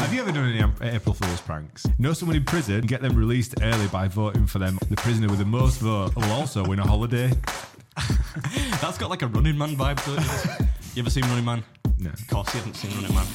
[0.00, 1.86] Have you ever done any Am- uh, April Fool's pranks?
[1.98, 2.80] Know someone in prison?
[2.82, 4.78] Get them released early by voting for them.
[4.88, 7.30] The prisoner with the most vote will also win a holiday.
[8.80, 10.68] That's got like a Running Man vibe to it.
[10.94, 11.62] you ever seen Running Man?
[11.98, 12.10] No.
[12.10, 13.26] Of course you haven't seen Running Man.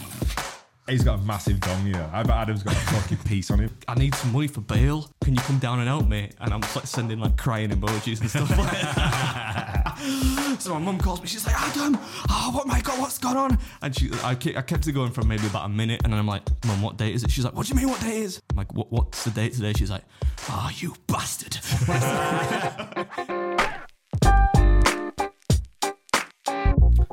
[0.89, 2.09] He's got a massive dong, you know.
[2.13, 3.77] I bet Adam's got a fucking piece on him.
[3.87, 5.09] I need some money for bail.
[5.21, 6.31] Can you come down and help me?
[6.39, 9.97] And I'm just like sending like crying emojis and stuff like that.
[10.67, 11.27] so my mum calls me.
[11.27, 11.97] She's like, Adam,
[12.29, 13.57] oh, what my god, what's going on?
[13.81, 16.01] And she, I, ke- I kept it going for maybe about a minute.
[16.03, 17.31] And then I'm like, Mum, what date is it?
[17.31, 18.41] She's like, What do you mean, what day is?
[18.49, 19.71] I'm like, what, What's the date today?
[19.71, 20.03] She's like,
[20.49, 21.55] Oh, you bastard.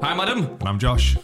[0.02, 0.58] Hi, madam.
[0.62, 1.16] I'm Josh.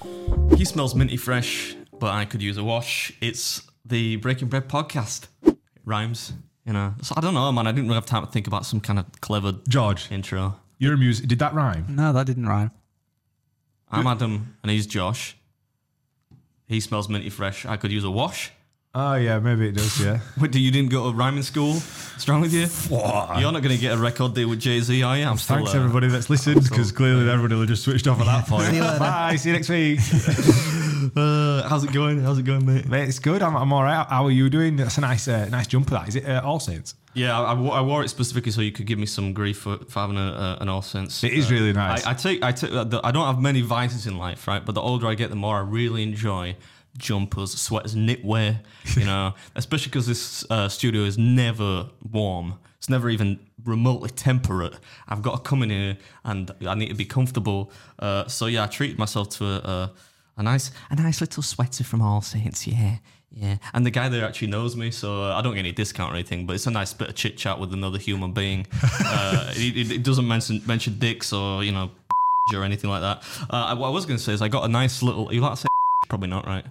[0.56, 3.12] He smells minty fresh, but I could use a wash.
[3.20, 5.26] It's the Breaking Bread podcast.
[5.42, 6.32] It rhymes,
[6.64, 6.94] you know.
[7.02, 7.66] So I don't know, man.
[7.66, 10.59] I didn't really have time to think about some kind of clever George, intro.
[10.80, 11.28] You're a music.
[11.28, 11.84] Did that rhyme?
[11.88, 12.72] No, that didn't rhyme.
[13.92, 15.36] I'm Adam, and he's Josh.
[16.66, 17.66] He smells minty fresh.
[17.66, 18.50] I could use a wash.
[18.94, 20.20] Oh, yeah, maybe it does, yeah.
[20.40, 21.74] Wait, you didn't go to rhyming school?
[21.74, 22.66] What's wrong with you?
[22.90, 25.24] You're not going to get a record deal with Jay Z, are you?
[25.24, 25.56] I'm still.
[25.56, 28.72] Thanks, uh, everybody that's listened, because clearly everybody will just switched off at that point.
[28.98, 30.00] Bye, see you next week.
[31.16, 32.20] Uh, how's it going?
[32.22, 32.86] How's it going, mate?
[32.86, 33.42] Mate, it's good.
[33.42, 34.06] I'm, I'm all right.
[34.08, 34.76] How are you doing?
[34.76, 36.08] That's a nice uh, nice jumper, that.
[36.08, 36.94] Is it uh, All Saints?
[37.14, 40.00] Yeah, I, I wore it specifically so you could give me some grief for, for
[40.00, 41.24] having a, uh, an all sense.
[41.24, 42.06] It is really nice.
[42.06, 44.64] I, I take, I take, the, I don't have many vices in life, right?
[44.64, 46.56] But the older I get, the more I really enjoy
[46.96, 48.60] jumpers, sweaters, knitwear.
[48.96, 52.54] You know, especially because this uh, studio is never warm.
[52.78, 54.74] It's never even remotely temperate.
[55.08, 57.72] I've got to come in here and I need to be comfortable.
[57.98, 59.92] Uh, so yeah, I treated myself to a, a,
[60.38, 62.66] a nice, a nice little sweater from All Saints.
[62.66, 62.96] Yeah.
[63.36, 66.12] Yeah, and the guy there actually knows me, so uh, I don't get any discount
[66.12, 66.46] or anything.
[66.46, 68.66] But it's a nice bit of chit chat with another human being.
[69.04, 71.90] uh, it, it- doesn't mention mention dicks or you know
[72.54, 73.22] or anything like that.
[73.48, 75.32] Uh, what I was going to say is I got a nice little.
[75.32, 75.66] You like to say
[76.08, 76.64] probably not right.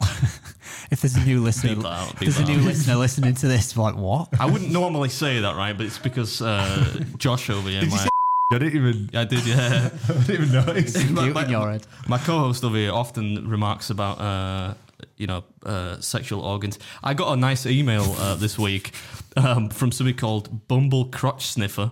[0.91, 2.65] If there's a new listener, Beep out, there's a new out.
[2.65, 4.27] listener listening to this, like what?
[4.39, 7.85] I wouldn't normally say that right, but it's because uh, Josh over here.
[7.85, 8.07] My,
[8.51, 9.91] I didn't even, I did, yeah.
[10.09, 11.09] I didn't even notice.
[11.11, 11.85] my, my- in your head.
[12.07, 14.73] my co-host over here often remarks about uh,
[15.17, 16.79] you know uh, sexual organs.
[17.03, 18.91] I got a nice email uh, this week
[19.37, 21.91] um, from somebody called Bumble Crotch Sniffer,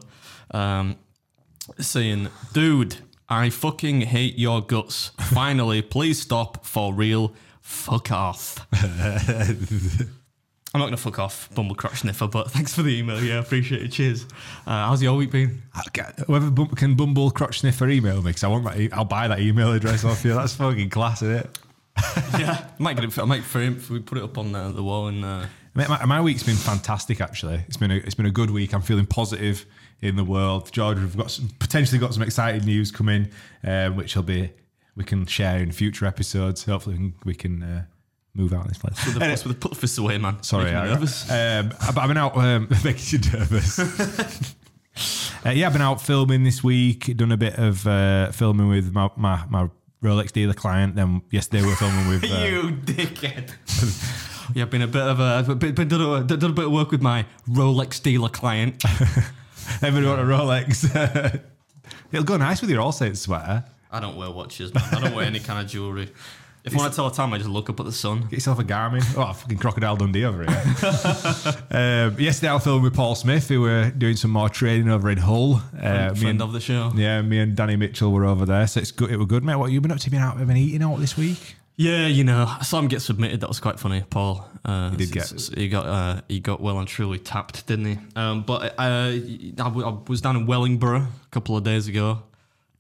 [0.52, 0.96] um,
[1.80, 2.98] saying, "Dude,
[3.30, 5.12] I fucking hate your guts.
[5.20, 7.34] Finally, please stop for real.
[7.62, 8.66] Fuck off."
[10.74, 13.24] I'm not gonna fuck off, Bumble Crotch Sniffer, but thanks for the email.
[13.24, 13.92] Yeah, appreciate it.
[13.92, 14.26] Cheers.
[14.68, 15.64] Uh, how's your week been?
[16.28, 18.78] Whoever bum- can Bumble Crotch Sniffer email me, because I want that.
[18.80, 20.34] E- I'll buy that email address off you.
[20.36, 21.60] That's fucking class, isn't it?
[22.40, 23.18] yeah, I might get it.
[23.18, 23.82] I might frame.
[23.90, 25.24] We put it up on uh, the wall and.
[25.24, 27.22] Uh, Mate, my, my week's been fantastic.
[27.22, 28.74] Actually, it's been a, it's been a good week.
[28.74, 29.66] I'm feeling positive
[30.02, 30.72] in the world.
[30.72, 33.30] George, we've got some, potentially got some exciting news coming,
[33.64, 34.52] um, which will be
[34.96, 36.66] we can share in future episodes.
[36.66, 37.86] Hopefully, we can, we can uh,
[38.34, 39.06] move out of this place.
[39.06, 40.42] With the, with the put the fists away, man.
[40.42, 41.32] Sorry, Making I, nervous.
[41.32, 43.80] Um, but I've been out um, making you nervous.
[45.46, 47.16] uh, yeah, I've been out filming this week.
[47.18, 49.70] Done a bit of uh, filming with my, my my
[50.04, 50.96] Rolex dealer client.
[50.96, 52.24] Then yesterday we were filming with.
[52.28, 53.52] Uh, you dickhead.
[54.56, 56.72] yeah, I've been a bit of a been, been done, a, done a bit of
[56.72, 58.84] work with my Rolex dealer client.
[59.82, 61.42] everyone want a Rolex.
[62.12, 63.64] It'll go nice with your All Saints sweater.
[63.92, 64.84] I don't wear watches, man.
[64.92, 66.12] I don't wear any kind of jewelry.
[66.68, 68.22] If I want to tell a time, I just look up at the sun.
[68.24, 69.02] Get yourself a Garmin.
[69.18, 70.52] Oh, fucking Crocodile Dundee over here.
[71.72, 75.10] um, yesterday I was filming with Paul Smith, who were doing some more training over
[75.10, 75.62] in Hull.
[75.76, 76.92] Uh, Friend and, of the show.
[76.96, 79.10] yeah, me and Danny Mitchell were over there, so it's good.
[79.12, 79.56] It was good, mate.
[79.56, 80.10] What you been up to?
[80.10, 80.38] Been out?
[80.38, 81.56] Been eating out this week?
[81.80, 83.42] Yeah, you know, I saw him get submitted.
[83.42, 84.50] That was quite funny, Paul.
[84.66, 87.98] Uh, He did get- he got uh, he got well and truly tapped, didn't he?
[88.16, 92.24] Um, but uh, I, I was down in Wellingborough a couple of days ago.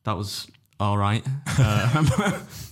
[0.03, 0.47] That was
[0.79, 1.23] all right.
[1.59, 2.39] Uh,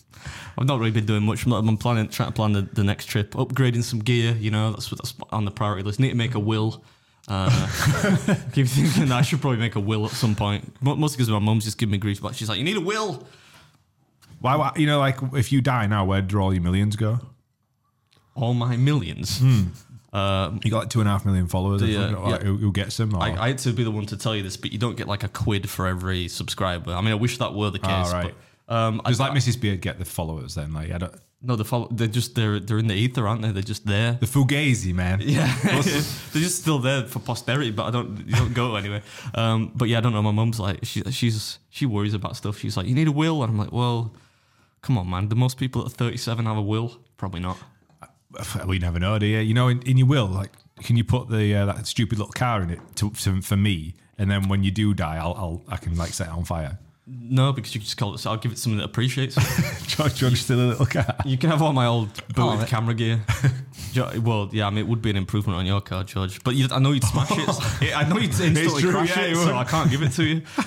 [0.57, 1.43] I've not really been doing much.
[1.45, 4.33] I'm, not, I'm planning trying to plan the, the next trip, upgrading some gear.
[4.39, 5.99] You know, that's what- that's on the priority list.
[5.99, 6.83] Need to make a will.
[7.27, 7.49] Uh,
[8.53, 10.75] keep thinking that I should probably make a will at some point.
[10.81, 12.21] Mostly because my mum's just giving me grief.
[12.21, 13.25] But she's like, "You need a will."
[14.39, 14.71] Why, why?
[14.75, 17.19] You know, like if you die now, where do all your millions go?
[18.35, 19.41] All my millions.
[20.13, 21.81] Um, You got like two and a half million followers.
[21.81, 22.45] The, uh, like, yeah.
[22.47, 23.15] who, who gets them?
[23.15, 25.07] I, I had to be the one to tell you this, but you don't get
[25.07, 26.93] like a quid for every subscriber.
[26.93, 27.89] I mean, I wish that were the case.
[27.89, 28.35] Ah, right.
[28.67, 29.59] Um, I, Does like Mrs.
[29.59, 30.73] Beard get the followers then?
[30.73, 31.13] Like I don't.
[31.41, 33.51] no, the follow, they're just they're they're in the ether, aren't they?
[33.51, 34.13] They're just there.
[34.13, 35.21] The Fugazi man.
[35.21, 39.03] Yeah, they're just still there for posterity, but I don't you don't go anywhere.
[39.35, 40.23] Um, but yeah, I don't know.
[40.23, 42.57] My mum's like she she's she worries about stuff.
[42.57, 44.13] She's like, you need a will, and I'm like, well,
[44.81, 45.27] come on, man.
[45.27, 46.97] Do most people at 37 have a will?
[47.17, 47.57] Probably not.
[48.67, 49.39] We never know, do you?
[49.39, 50.51] You know, in, in your will, like,
[50.83, 53.95] can you put the uh, that stupid little car in it to, to, for me,
[54.17, 56.77] and then when you do die, I'll, I'll I can like set it on fire.
[57.07, 58.17] No, because you can just call it.
[58.17, 59.37] So I'll give it something that appreciates.
[59.37, 59.87] it.
[59.87, 61.15] George, George, still a little car.
[61.23, 63.21] you can have all my old booted Oh, camera gear.
[63.93, 66.43] Jo- Well, yeah, I mean, it would be an improvement on your car, George.
[66.43, 67.93] But you, I know you'd smash it.
[67.95, 69.55] I know you'd instantly true, crash yeah, it, you so.
[69.55, 70.41] I can't give it to you.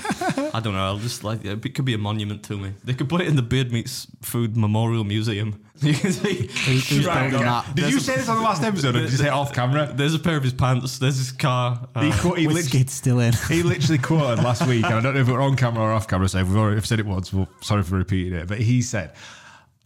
[0.55, 0.85] I don't know.
[0.85, 2.73] I'll just like it could be a monument to me.
[2.85, 5.61] They could put it in the Beard Meats Food Memorial Museum.
[5.81, 6.47] You can see.
[6.49, 7.63] Who's, who's Right, building yeah.
[7.67, 7.77] that?
[7.77, 9.91] Did you say this on the last episode or did you say it off camera?
[9.95, 10.99] There's a pair of his pants.
[10.99, 11.89] There's his car.
[12.01, 13.33] He, Uh, qu- he, With lit- skid still in.
[13.49, 15.93] he literally quoted last week, and I don't know if it were on camera or
[15.93, 18.49] off camera, so if we've already if said it once, well, sorry for repeating it,
[18.49, 19.13] but he said,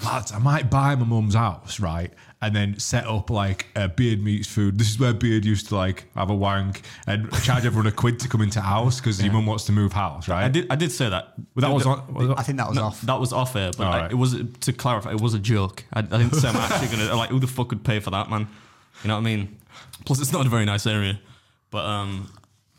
[0.05, 2.13] lads, I might buy my mum's house, right?
[2.41, 4.77] And then set up like a Beard Meats Food.
[4.79, 8.19] This is where Beard used to like have a wank and charge everyone a quid
[8.21, 10.45] to come into house because your mum wants to move house, right?
[10.45, 10.67] I did.
[10.71, 11.35] I did say that.
[11.55, 12.13] Well, that was on.
[12.13, 13.01] was it- I think that was No, off.
[13.03, 14.11] That was off air, but All I- right.
[14.11, 15.13] it was to clarify.
[15.13, 15.85] It was a joke.
[15.93, 17.31] I, I didn't say I'm actually gonna like.
[17.31, 18.49] Who the fuck would pay for that, man?
[19.05, 19.59] You know what I mean?
[20.05, 21.21] Plus, it's not a very nice area.
[21.71, 22.33] But um,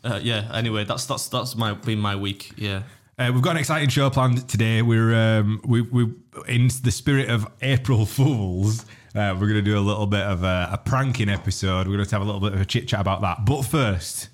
[0.04, 0.50] uh, yeah.
[0.52, 2.52] Anyway, that's that's that's my been my week.
[2.56, 2.82] Yeah.
[3.16, 4.82] Uh, we've got an exciting show planned today.
[4.82, 6.12] We're um, we we
[6.48, 8.84] in the spirit of April Fools.
[9.14, 11.86] Uh, we're going to do a little bit of a, a pranking episode.
[11.86, 13.44] We're going to have a little bit of a chit chat about that.
[13.44, 14.28] But first,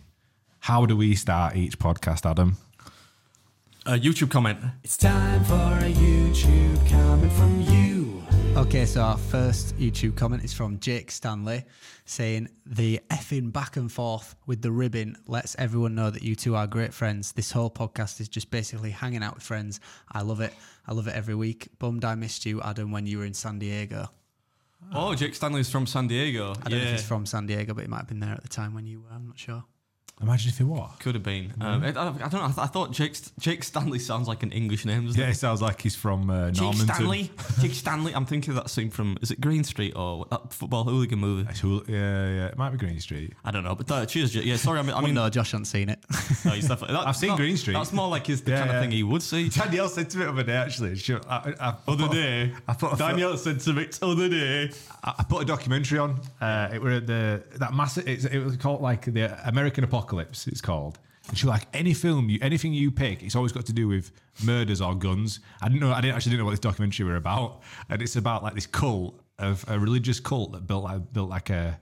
[0.60, 2.56] how do we start each podcast, Adam?
[3.84, 4.58] A YouTube comment.
[4.82, 7.99] It's time for a YouTube comment from you.
[8.56, 11.64] Okay, so our first YouTube comment is from Jake Stanley
[12.04, 16.56] saying, The effing back and forth with the ribbon lets everyone know that you two
[16.56, 17.32] are great friends.
[17.32, 19.80] This whole podcast is just basically hanging out with friends.
[20.12, 20.52] I love it.
[20.86, 21.68] I love it every week.
[21.78, 24.08] Bummed I missed you, Adam, when you were in San Diego.
[24.92, 26.50] Oh, Jake Stanley's from San Diego.
[26.64, 28.42] I don't know if he's from San Diego, but he might have been there at
[28.42, 29.08] the time when you were.
[29.14, 29.64] I'm not sure.
[30.22, 30.90] Imagine if he was.
[30.98, 31.52] Could have been.
[31.60, 32.42] Um, I, I don't know.
[32.42, 35.06] I, th- I thought Jake Jake Stanley sounds like an English name.
[35.06, 35.30] Doesn't Yeah, it?
[35.32, 36.94] it sounds like he's from uh, Jake Normanton.
[36.94, 37.30] Stanley.
[37.60, 38.14] Jake Stanley.
[38.14, 41.46] I'm thinking of that scene from is it Green Street or that football hooligan movie?
[41.48, 43.32] It's who- Yeah, yeah, it might be Green Street.
[43.44, 44.44] I don't know, but uh, cheers, Jake.
[44.44, 44.78] Yeah, sorry.
[44.78, 45.98] I mean, I I mean, mean, no, Josh hasn't seen it.
[46.44, 46.96] no, he's definitely.
[46.96, 47.74] That, I've seen no, Green Street.
[47.74, 48.76] That's more like his the Yeah, kind yeah.
[48.76, 49.48] of thing he would see.
[49.48, 50.96] Danielle said to me the other day, actually.
[50.96, 54.70] She, I, I, Other day, I put a pho- Danielle said to me, "Other day."
[55.02, 56.20] I I put a documentary on.
[56.42, 58.06] Uh, it were the that massive.
[58.06, 60.46] It's, it was called like the American Apocalypse.
[60.48, 60.98] It's called.
[61.28, 64.10] And she like any film, you anything you pick, it's always got to do with
[64.44, 65.40] murders or guns.
[65.62, 65.92] I didn't know.
[65.92, 67.62] I didn't actually didn't know what this documentary were about.
[67.88, 71.50] And it's about like this cult of a religious cult that built like built like
[71.50, 71.78] a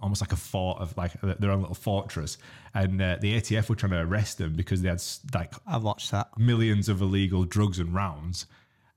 [0.00, 2.38] almost like a fort of like their own little fortress.
[2.74, 5.02] And uh, the ATF were trying to arrest them because they had
[5.34, 6.36] like I've watched that.
[6.36, 8.46] millions of illegal drugs and rounds.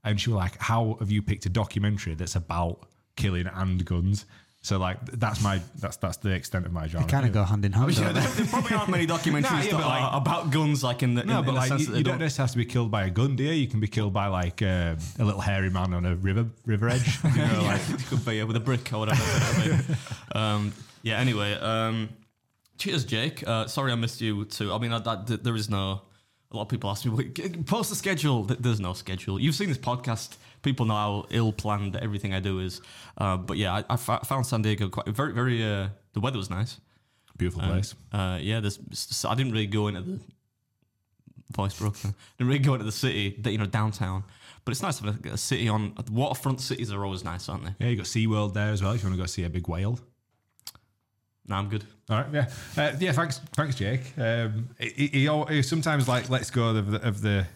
[0.03, 4.25] And she was like, How have you picked a documentary that's about killing and guns?
[4.63, 7.07] So like that's my that's that's the extent of my genre.
[7.07, 7.95] They kind of go hand in hand.
[7.95, 8.19] don't they?
[8.21, 11.23] there probably aren't many documentaries Nah, yeah, that like- are about guns, like in the
[11.23, 12.19] No, in, but in the like sense you, that they you don't don't.
[12.21, 13.53] necessarily have to be killed by a gun, do you?
[13.53, 16.89] You can be killed by like um, a little hairy man on a river river
[16.89, 17.17] edge.
[17.23, 19.83] You know, like it could be yeah, with a brick or whatever.
[20.35, 21.17] um, yeah.
[21.17, 22.09] Anyway, um,
[22.77, 23.45] cheers, Jake.
[23.47, 24.71] Uh, sorry I missed you too.
[24.71, 26.01] I mean, I, that, th- there is no.
[26.51, 27.29] A lot of people ask me,
[27.65, 28.43] post the schedule.
[28.43, 29.39] There's no schedule.
[29.39, 30.35] You've seen this podcast.
[30.61, 32.81] People know how ill planned everything I do is.
[33.17, 35.63] Uh, but yeah, I, I found San Diego quite very, very.
[35.63, 36.79] Uh, the weather was nice.
[37.37, 37.95] beautiful place.
[38.11, 38.79] Uh, yeah, there's.
[39.27, 40.19] I didn't really go into the
[41.51, 41.95] voice broke.
[42.01, 44.23] Didn't really go into the city, you know, downtown.
[44.63, 46.61] But it's nice having a, a city on waterfront.
[46.61, 47.73] Cities are always nice, aren't they?
[47.79, 48.91] Yeah, you got SeaWorld there as well.
[48.91, 49.99] If you want to go see a big whale.
[51.47, 51.83] No, I'm good.
[52.09, 53.11] All right, yeah, uh, yeah.
[53.11, 54.13] Thanks, thanks, Jake.
[54.17, 57.47] Um, he, he, he sometimes like lets go of the of the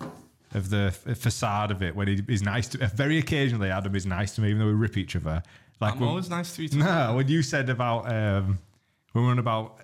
[0.55, 2.87] of the facade of it when he is nice to.
[2.87, 5.43] Very occasionally, Adam is nice to me, even though we rip each other.
[5.79, 6.79] Like I'm when- always nice to you.
[6.79, 8.59] no, when you said about um,
[9.11, 9.81] when we were on about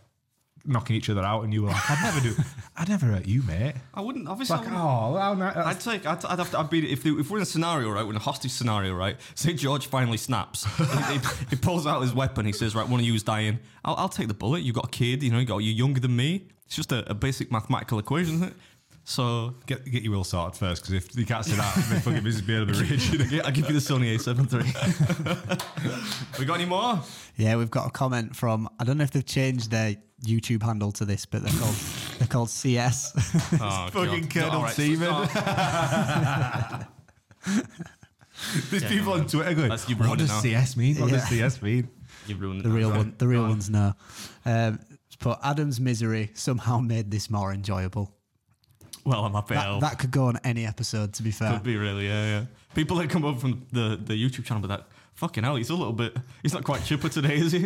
[0.63, 2.35] knocking each other out, and you were like, "I'd never do,
[2.77, 4.27] I'd never hurt you, mate." I wouldn't.
[4.27, 4.83] Obviously, Like, I wouldn't.
[4.85, 5.55] oh, how nice.
[5.57, 6.05] I'd take.
[6.05, 6.59] I'd, I'd have to.
[6.59, 8.93] I'd be if, the, if we're in a scenario right, we're in a hostage scenario,
[8.93, 9.17] right?
[9.35, 10.63] Say George finally snaps.
[10.77, 11.19] he, he-
[11.51, 12.45] he pulls out his weapon.
[12.45, 13.59] He says, "Right, one of you is dying?
[13.83, 14.59] I'll, I'll take the bullet.
[14.59, 15.23] You have got a kid.
[15.23, 16.47] You know, you got you're younger than me.
[16.67, 18.53] It's just a, a basic mathematical equation, isn't it?
[19.03, 22.23] So Get, get your will sorted first, because if you can't say that, then fucking
[22.23, 23.43] business be out of the reach.
[23.43, 24.61] I'll give you the Sony A7 III.
[26.39, 26.99] we got any more?
[27.35, 28.69] Yeah, we've got a comment from.
[28.79, 31.75] I don't know if they've changed their YouTube handle to this, but they're called
[32.19, 33.11] they're called CS.
[33.59, 34.29] Oh, fucking God.
[34.31, 35.27] Colonel All right, so- Seaman.
[38.69, 40.95] There's people on Twitter going, That's- you've "What does now." CS mean?
[40.97, 41.89] What does CS mean?"
[42.27, 42.63] you've ruined it.
[42.63, 42.97] the real Right.
[42.97, 43.49] one, the real Right.
[43.49, 43.93] ones know.
[44.45, 44.79] Um,
[45.19, 48.15] but Adam's misery somehow made this more enjoyable.
[49.05, 49.55] Well, I'm happy.
[49.55, 51.13] That, that could go on any episode.
[51.13, 52.45] To be fair, Could be really, yeah, yeah.
[52.75, 55.75] People that come up from the, the YouTube channel, but that fucking hell, he's a
[55.75, 57.65] little bit, he's not quite chipper today, is he?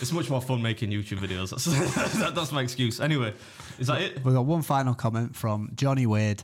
[0.00, 1.50] it's much more fun making YouTube videos.
[1.50, 1.64] That's,
[2.18, 3.00] that, that's my excuse.
[3.00, 3.34] Anyway,
[3.78, 4.24] is that it?
[4.24, 6.42] We've got one final comment from Johnny Wade.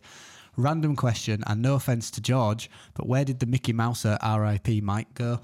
[0.59, 5.13] Random question, and no offense to George, but where did the Mickey Mouser RIP Mike
[5.13, 5.39] go?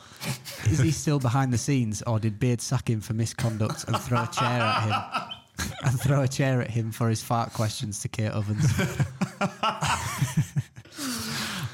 [0.65, 4.23] Is he still behind the scenes, or did Beard sack him for misconduct and throw
[4.23, 5.35] a chair at him?
[5.85, 8.73] And throw a chair at him for his fart questions to Kate Ovens.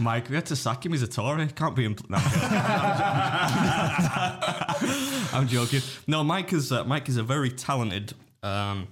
[0.00, 0.92] Mike, we had to sack him.
[0.92, 1.47] He's a Tory.
[1.49, 1.87] Can't be.
[1.87, 2.18] Impl- no,
[5.38, 5.80] I'm, joking.
[6.07, 8.88] No, Mike is uh, Mike is a very talented, um,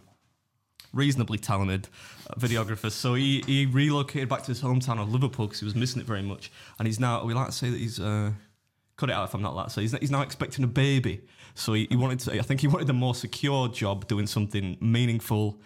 [0.92, 1.88] reasonably talented
[2.28, 2.90] uh, videographer.
[2.90, 6.06] So he, he relocated back to his hometown of Liverpool because he was missing it
[6.06, 7.24] very much, and he's now.
[7.24, 8.00] We like to say that he's.
[8.00, 8.32] Uh,
[8.96, 9.68] cut it out if I'm not allowed.
[9.72, 11.20] So he's, he's now expecting a baby.
[11.54, 12.38] So he, he wanted to.
[12.38, 15.58] I think he wanted a more secure job, doing something meaningful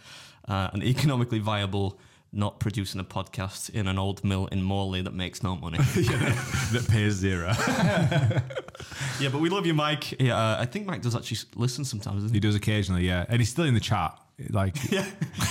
[0.49, 1.99] uh, and economically viable.
[2.33, 5.79] Not producing a podcast in an old mill in Morley that makes no money.
[5.79, 7.53] that pays zero.
[9.21, 10.19] Yeah, but we love you, Mike.
[10.21, 12.23] Yeah, uh, I think Mike does actually listen sometimes.
[12.23, 12.41] He he?
[12.41, 14.19] does occasionally, yeah, and he's still in the chat.
[14.49, 15.05] Like, Yeah,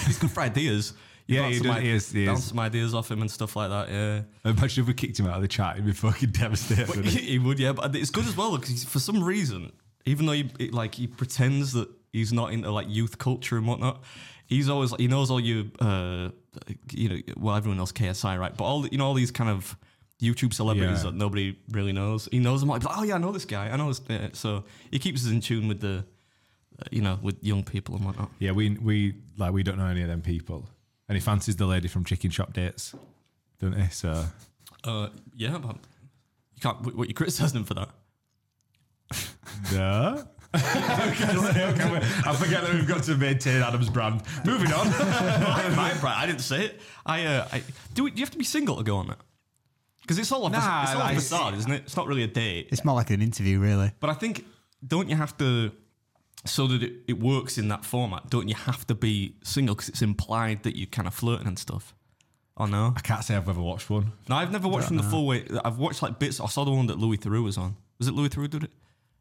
[0.08, 0.94] he's good for ideas.
[1.36, 2.46] Yeah, he does- he is- he bounce is.
[2.46, 3.90] some ideas off him and stuff like that.
[3.90, 4.22] Yeah,
[4.52, 6.88] imagine if we kicked him out of the chat, he'd be fucking devastated.
[6.88, 7.20] But he?
[7.34, 7.60] he, would.
[7.60, 9.72] Yeah, but it's good as well because for some reason,
[10.06, 13.68] even though he it, like he pretends that he's not into like youth culture and
[13.68, 14.04] whatnot,
[14.48, 16.30] he's always he knows all you, uh,
[16.92, 18.56] you know, well everyone knows KSI, right?
[18.56, 19.78] But all the- you know all these kind of
[20.22, 21.12] YouTube celebrities Yeah.
[21.12, 22.28] that nobody really knows.
[22.32, 22.70] He knows them.
[22.70, 23.70] Like, oh yeah, I know this guy.
[23.70, 24.02] I know this.
[24.10, 24.30] Yeah.
[24.34, 26.04] So he keeps us in tune with the,
[26.80, 28.30] uh, you know, with young people and whatnot.
[28.40, 30.68] Yeah, we we like we don't know any of them people,
[31.10, 32.96] and he fancies the lady from Chicken Shop Dates,
[33.60, 33.90] don't he?
[33.90, 34.26] So
[34.86, 35.76] Uh, yeah, but
[36.56, 36.80] you can't.
[36.82, 37.90] What, what you criticizing him for that?
[39.74, 40.24] no.
[40.54, 44.24] I forget that we've got to maintain Adam's brand.
[44.46, 44.88] Moving on.
[44.92, 46.20] my, my brand.
[46.20, 46.82] I didn't say it.
[47.06, 47.60] I, uh, I
[47.94, 48.10] do.
[48.10, 49.18] Do you have to be single to go on it?
[50.02, 51.84] Because it's all a, Nah, it's all like- a facade, isn't it?
[51.86, 52.70] It's not really a date.
[52.72, 53.92] It's more like an interview, really.
[54.00, 54.44] But I think
[54.88, 55.72] don't you have to
[56.46, 58.30] so that it, it works in that format?
[58.30, 61.58] Don't you have to be single because it's implied that you're kind of flirting and
[61.60, 61.94] stuff?
[62.58, 64.12] Oh no, I can't say I've ever watched one.
[64.28, 65.46] no, I've never watched from the full way.
[65.64, 66.40] I've watched like bits.
[66.42, 67.76] I saw the one that Louis Theroux was on.
[68.00, 68.72] Was it Louis Theroux did it?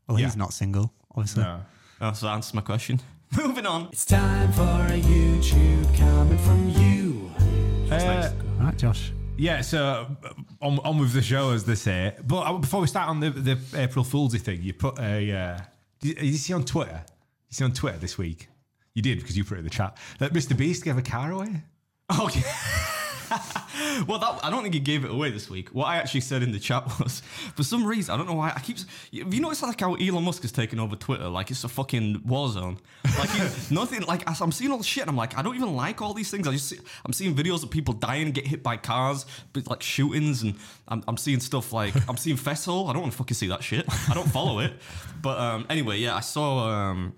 [0.09, 0.27] Well, Yeah.
[0.27, 1.43] he's not single, obviously.
[1.45, 1.61] No.
[2.01, 3.01] Oh, so that answers my question.
[3.37, 3.89] Moving on.
[3.93, 7.31] It's time for a YouTube coming from you.
[7.93, 9.13] Uh, Right, Josh.
[9.37, 10.29] yeah, so uh,
[10.61, 12.15] on, on with the show, as they say.
[12.27, 15.33] But uh, before we start on the, the April Foolsy thing, you put a.
[15.33, 15.59] Uh,
[16.00, 17.05] did, did you see on Twitter?
[17.49, 18.49] You see on Twitter this week?
[18.95, 20.57] You did because you put it in the chat that Mr.
[20.57, 21.62] Beast gave a car away.
[22.11, 23.62] Oh yeah.
[24.07, 25.71] Well, that, I don't think he gave it away this week.
[25.71, 27.21] What I actually said in the chat was,
[27.55, 28.52] for some reason, I don't know why.
[28.55, 28.78] I keep.
[28.78, 31.28] Have you noticed like how Elon Musk has taken over Twitter?
[31.28, 32.78] Like it's a fucking war zone.
[33.19, 33.31] Like
[33.71, 34.02] nothing.
[34.02, 36.31] Like I'm seeing all the shit, and I'm like, I don't even like all these
[36.31, 36.47] things.
[36.47, 39.83] I just see, I'm seeing videos of people dying, get hit by cars, but like
[39.83, 40.55] shootings, and
[40.88, 42.88] I'm, I'm seeing stuff like I'm seeing Fessel.
[42.88, 43.87] I don't want to fucking see that shit.
[44.09, 44.73] I don't follow it.
[45.21, 46.69] But um, anyway, yeah, I saw.
[46.69, 47.14] Um,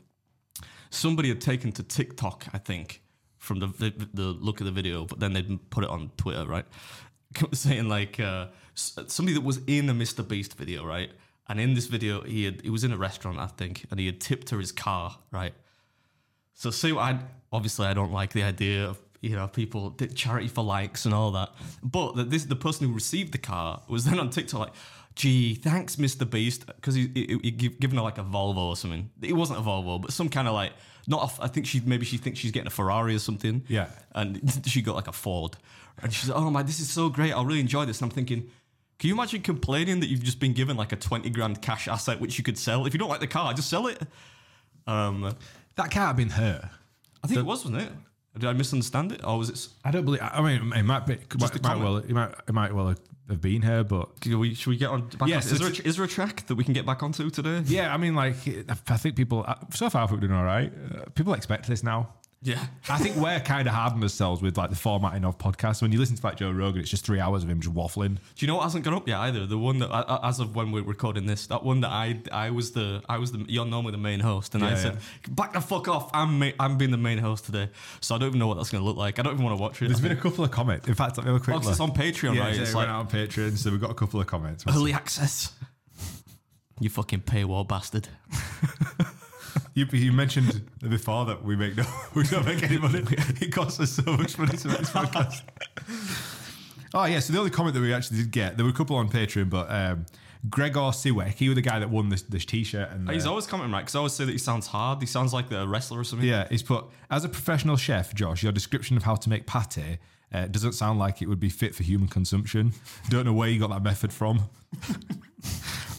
[0.91, 3.03] somebody had taken to TikTok, I think,
[3.51, 6.47] from the the, the look of the video, but then they'd put it on Twitter,
[6.47, 6.67] right?
[7.53, 10.27] Saying like uh, somebody that was in a Mr.
[10.27, 11.11] Beast video, right?
[11.49, 14.07] And in this video, he had he was in a restaurant, I think, and he
[14.07, 15.53] had tipped her his car, right?
[16.55, 17.19] So see, I
[17.51, 21.15] obviously I don't like the idea of you know people did charity for likes and
[21.15, 21.51] all that,
[21.83, 24.73] but that this the person who received the car was then on TikTok like,
[25.15, 26.29] gee, thanks, Mr.
[26.29, 29.11] Beast, because he, he, he given her like a Volvo or something.
[29.21, 30.73] It wasn't a Volvo, but some kind of like
[31.07, 31.39] not.
[31.39, 33.65] A, I think she maybe she thinks she's getting a Ferrari or something.
[33.69, 33.89] Yeah.
[34.15, 35.57] and she got like a Ford,
[36.03, 37.33] and she's like, oh my, this is so great.
[37.33, 38.01] I'll really enjoy this.
[38.01, 38.51] And I'm thinking.
[38.99, 42.21] Can you imagine complaining that you've just been given like a 20 grand cash asset
[42.21, 42.85] which you could sell?
[42.85, 43.99] If you don't like the car, just sell it.
[44.87, 45.35] Um,
[45.77, 46.69] That can't have been her.
[47.25, 47.93] I think it was, wasn't it?
[48.39, 49.69] Did I misunderstand it, or was it?
[49.85, 50.21] I don't believe.
[50.23, 51.15] I mean, it might be.
[51.15, 51.85] It Just might, might comment.
[51.85, 51.97] well.
[51.97, 52.35] It might.
[52.49, 52.95] It might well
[53.29, 55.09] have been her, but Should we, should we get on?
[55.09, 55.55] Back Yes, on?
[55.55, 57.63] Is, there a, is there a track that we can get back onto today?
[57.67, 57.93] yeah.
[57.95, 58.35] I mean, like,
[58.89, 60.73] I think people so far we're doing all right.
[60.73, 62.09] Uh, people expect this now.
[62.43, 62.65] Yeah.
[62.89, 65.83] I think we're kind of hardened ourselves with like the formatting of podcasts.
[65.83, 68.15] When you listen to like Joe Rogan, it's just three hours of him just waffling.
[68.17, 69.45] Do you know what hasn't gone up yet either?
[69.45, 72.49] The one that, uh, as of when we're recording this, that one that I, I
[72.49, 75.53] was the, I was the, you're normally the main host, and I Yeah, said, back
[75.53, 76.09] the fuck off.
[76.15, 77.69] I'm, ma- I'm being the main host today,
[78.01, 79.19] so I don't even know what that's going to look like.
[79.19, 79.89] I don't even want to watch it.
[79.89, 80.89] There's I been a couple of comments.
[80.89, 81.71] In fact, let me have a quick Oh, look.
[81.71, 82.51] it's on Patreon, yeah, right?
[82.53, 84.65] It's, It's it went like out on Patreon, so we've got a couple of comments.
[84.67, 85.53] early access.
[86.83, 88.09] You fucking paywall bastard.
[89.75, 93.05] You, you mentioned before that we make no, we don't make any money.
[93.41, 95.43] It costs us so much money to make this podcast.
[96.95, 98.97] oh yeah, so the only comment that we actually did get, there were a couple
[98.97, 100.07] on Patreon, but um,
[100.49, 103.47] Gregor Siwek, he was the guy that won this, this t-shirt, and He's uh, always
[103.47, 105.01] commenting right because I always say that he sounds hard.
[105.01, 106.29] He sounds like a wrestler or something.
[106.29, 109.99] yeah, he's put as a professional chef, Josh, your description of how to make pate
[110.33, 112.73] uh, doesn't sound like it would be fit for human consumption.
[113.09, 114.43] Don't know where you got that method from.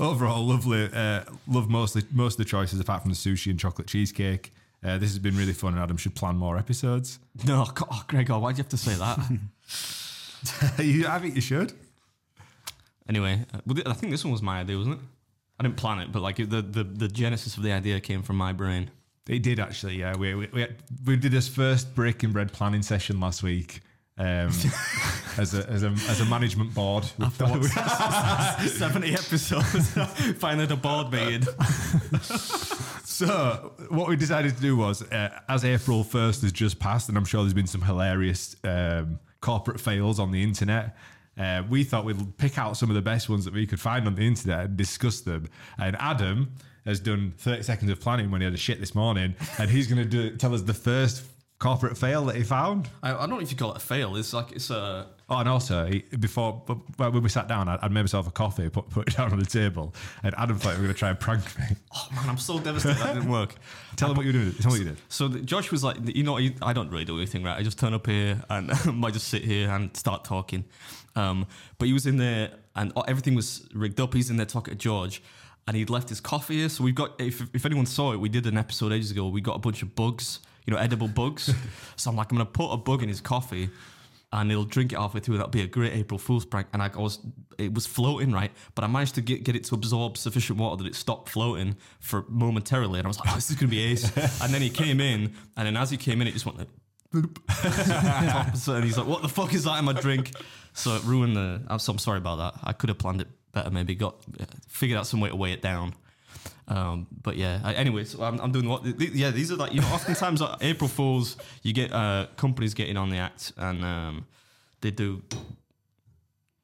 [0.01, 0.89] Overall, lovely.
[0.91, 4.51] Uh, love mostly most of the choices apart from the sushi and chocolate cheesecake.
[4.83, 7.19] Uh, this has been really fun, and Adam should plan more episodes.
[7.45, 9.19] No, God, oh, Gregor, why'd you have to say that?
[10.83, 11.73] you, I think you should.
[13.07, 15.01] anyway, uh, I think this one was my idea, wasn't it?
[15.59, 18.37] I didn't plan it, but like the, the, the genesis of the idea came from
[18.37, 18.89] my brain.
[19.29, 19.97] It did actually.
[19.97, 23.81] Yeah, we we, we, had, we did this first breaking bread planning session last week,
[24.17, 24.25] um,
[25.37, 27.05] as a as a as a management board.
[27.17, 29.91] We thought we- 70 episodes.
[30.37, 31.43] Finally, the board meeting.
[33.05, 37.17] So, what we decided to do was, uh, as April 1st has just passed, and
[37.17, 40.97] I'm sure there's been some hilarious um, corporate fails on the internet,
[41.37, 44.07] uh, we thought we'd pick out some of the best ones that we could find
[44.07, 45.47] on the internet and discuss them.
[45.77, 46.51] And Adam
[46.85, 49.87] has done 30 seconds of planning when he had a shit this morning, and he's
[49.87, 51.23] going to tell us the first
[51.61, 52.89] corporate fail that he found.
[53.03, 54.15] I, I don't know if you call it a fail.
[54.15, 55.07] It's like it's a.
[55.29, 56.63] Oh, and also he, before
[56.97, 59.39] when we sat down, I, I'd made myself a coffee, put, put it down on
[59.39, 61.65] the table, and Adam thought we were going to try and prank me.
[61.93, 63.55] Oh man, I'm so devastated that didn't work.
[63.95, 64.57] Tell him what you did.
[64.59, 64.97] Tell him what you did.
[65.09, 67.57] So the, Josh was like, you know, I don't really do anything, right?
[67.57, 70.63] I just turn up here and I might just sit here and start talking.
[71.15, 71.45] Um,
[71.77, 74.13] but he was in there and everything was rigged up.
[74.13, 75.21] He's in there talking to George.
[75.67, 76.69] And he'd left his coffee here.
[76.69, 79.27] So we've got, if, if anyone saw it, we did an episode ages ago.
[79.27, 80.39] We got a bunch of bugs,
[80.71, 81.53] you know, edible bugs.
[81.97, 83.69] so I'm like, I'm going to put a bug in his coffee
[84.33, 85.37] and he'll drink it halfway through.
[85.37, 86.67] That'll be a great April Fool's prank.
[86.71, 87.19] And I was,
[87.57, 90.81] it was floating right, but I managed to get, get it to absorb sufficient water
[90.81, 92.99] that it stopped floating for momentarily.
[92.99, 94.05] And I was like, oh, this is gonna be ace.
[94.41, 96.69] and then he came in, and then as he came in, it just went like,
[97.13, 98.55] boop.
[98.55, 100.31] so, and he's like, what the fuck is that in my drink?
[100.71, 101.61] So it ruined the.
[101.67, 102.61] I'm, so I'm sorry about that.
[102.63, 103.69] I could have planned it better.
[103.69, 104.15] Maybe got
[104.69, 105.93] figured out some way to weigh it down.
[106.67, 108.83] Um, but yeah, I, anyway, so I'm, I'm doing what?
[108.83, 112.73] th- Yeah, these are like you know, oftentimes like April Fools, you get uh, companies
[112.73, 114.25] getting on the act, and um,
[114.81, 115.21] they do,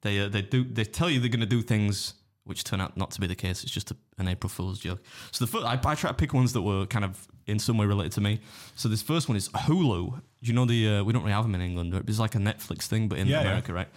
[0.02, 2.96] they uh, they do they tell you they're going to do things which turn out
[2.96, 3.62] not to be the case.
[3.62, 5.02] It's just a, an April Fool's joke.
[5.32, 7.76] So the first, I, I try to pick ones that were kind of in some
[7.76, 8.40] way related to me.
[8.74, 10.22] So this first one is Hulu.
[10.40, 11.92] You know the uh, we don't really have them in England.
[12.08, 13.40] It's like a Netflix thing, but in Yeah, yeah.
[13.42, 13.88] America, right?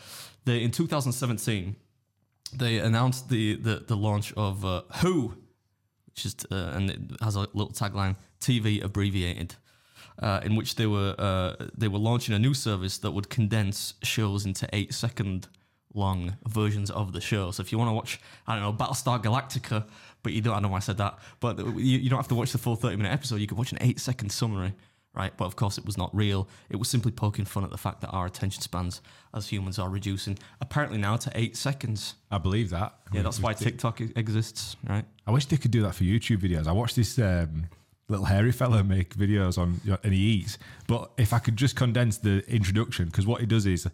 [0.43, 1.75] They in 2017
[2.53, 5.35] they announced the the, the launch of uh, Hu,
[6.25, 9.55] is uh, and it has a little tagline TV abbreviated.
[10.21, 13.95] Uh, in which they were uh, they were launching a new service that would condense
[14.03, 15.47] shows into eight second
[15.93, 17.51] long versions of the show.
[17.51, 19.85] So if you want to watch, I don't know, Battlestar Galactica,
[20.23, 22.27] but you don't, I don't know why I said that, but you, you don't have
[22.29, 23.37] to watch the full 30 minute episode.
[23.37, 24.73] You could watch an eight second summary,
[25.13, 25.35] right?
[25.35, 26.47] But of course, it was not real.
[26.69, 29.01] It was simply poking fun at the fact that our attention spans
[29.33, 32.15] as humans are reducing apparently now to eight seconds.
[32.29, 32.95] I believe that.
[33.13, 35.05] Yeah, that's why TikTok e- exists, right?
[35.27, 36.67] I wish they could do that for YouTube videos.
[36.67, 37.67] I watched this um,
[38.07, 40.57] little hairy fella make videos on and he eats.
[40.87, 43.87] But if I could just condense the introduction, because what he does is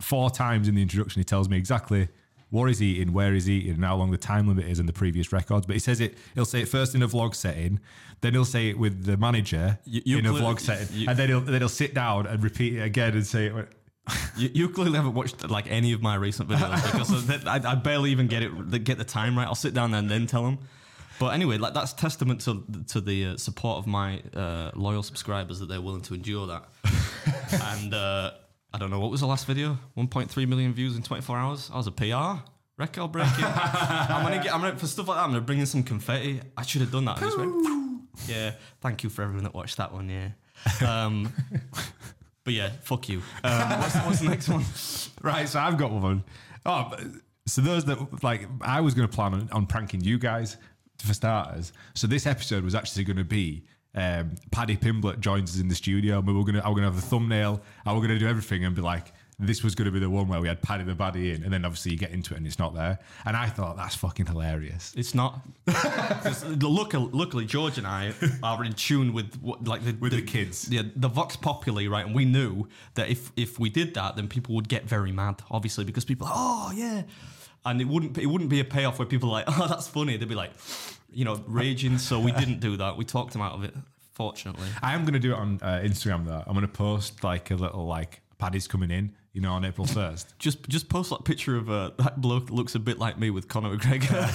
[0.00, 2.08] four times in the introduction he tells me exactly
[2.50, 4.92] what he's eating, where he's eating, and how long the time limit is in the
[4.92, 5.66] previous records.
[5.66, 6.18] But he says it.
[6.34, 7.80] He'll say it first in a vlog setting,
[8.20, 11.18] then he'll say it with the manager You- you in a vlog setting, you- and
[11.18, 13.54] then he'll then he'll sit down and repeat it again and say it.
[14.36, 18.10] You, you clearly haven't watched like any of my recent videos because I, I barely
[18.10, 19.46] even get it get the time right.
[19.46, 20.58] I'll sit down there and then tell them.
[21.20, 25.60] But anyway, like that's testament to to the uh, support of my uh, loyal subscribers
[25.60, 26.64] that they're willing to endure that.
[27.76, 28.30] and uh,
[28.72, 29.78] I don't know what was the last video?
[29.96, 31.70] 1.3 million views in 24 hours.
[31.72, 32.42] I was a PR
[32.76, 33.32] record breaking.
[33.44, 34.54] I'm gonna get.
[34.54, 35.24] I'm gonna for stuff like that.
[35.24, 36.40] I'm gonna bring in some confetti.
[36.56, 37.18] I should have done that.
[37.18, 38.52] I just went, yeah.
[38.80, 40.08] Thank you for everyone that watched that one.
[40.08, 40.30] Yeah.
[40.86, 41.32] Um,
[42.44, 43.22] but yeah, fuck you.
[43.44, 44.64] Um, what's, what's the next one?
[45.22, 46.24] Right, so I've got one.
[46.66, 46.92] Oh,
[47.46, 50.56] so those that like I was going to plan on, on pranking you guys
[50.98, 51.72] for starters.
[51.94, 55.74] So this episode was actually going to be um, Paddy Pimblett joins us in the
[55.74, 56.18] studio.
[56.18, 57.60] And we were going to, I going to have the thumbnail.
[57.84, 60.28] I going to do everything and be like, this was going to be the one
[60.28, 62.46] where we had Paddy the Baddy in, and then obviously you get into it and
[62.46, 62.98] it's not there.
[63.24, 64.92] And I thought that's fucking hilarious.
[64.96, 65.40] It's not.
[65.66, 70.20] 'Cause luckily, luckily, George and I are in tune with what, like the, With the
[70.20, 70.68] kids.
[70.70, 72.04] Yeah, the vox populi, right?
[72.04, 75.42] And we knew that if if we did that, then people would get very mad,
[75.50, 77.04] obviously, because people, are, oh yeah,
[77.64, 80.16] and it wouldn't it wouldn't be a payoff where people are like, oh that's funny.
[80.16, 80.52] They'd be like,
[81.12, 81.98] you know, raging.
[81.98, 82.96] So we didn't do that.
[82.96, 83.74] We talked them out of it.
[84.12, 86.42] Fortunately, I am going to do it on uh, Instagram though.
[86.46, 89.86] I'm going to post like a little like Paddy's coming in, you know, on April
[89.86, 90.26] 1st.
[90.38, 93.30] just just post that picture of uh, that bloke that looks a bit like me
[93.30, 94.28] with Conor McGregor.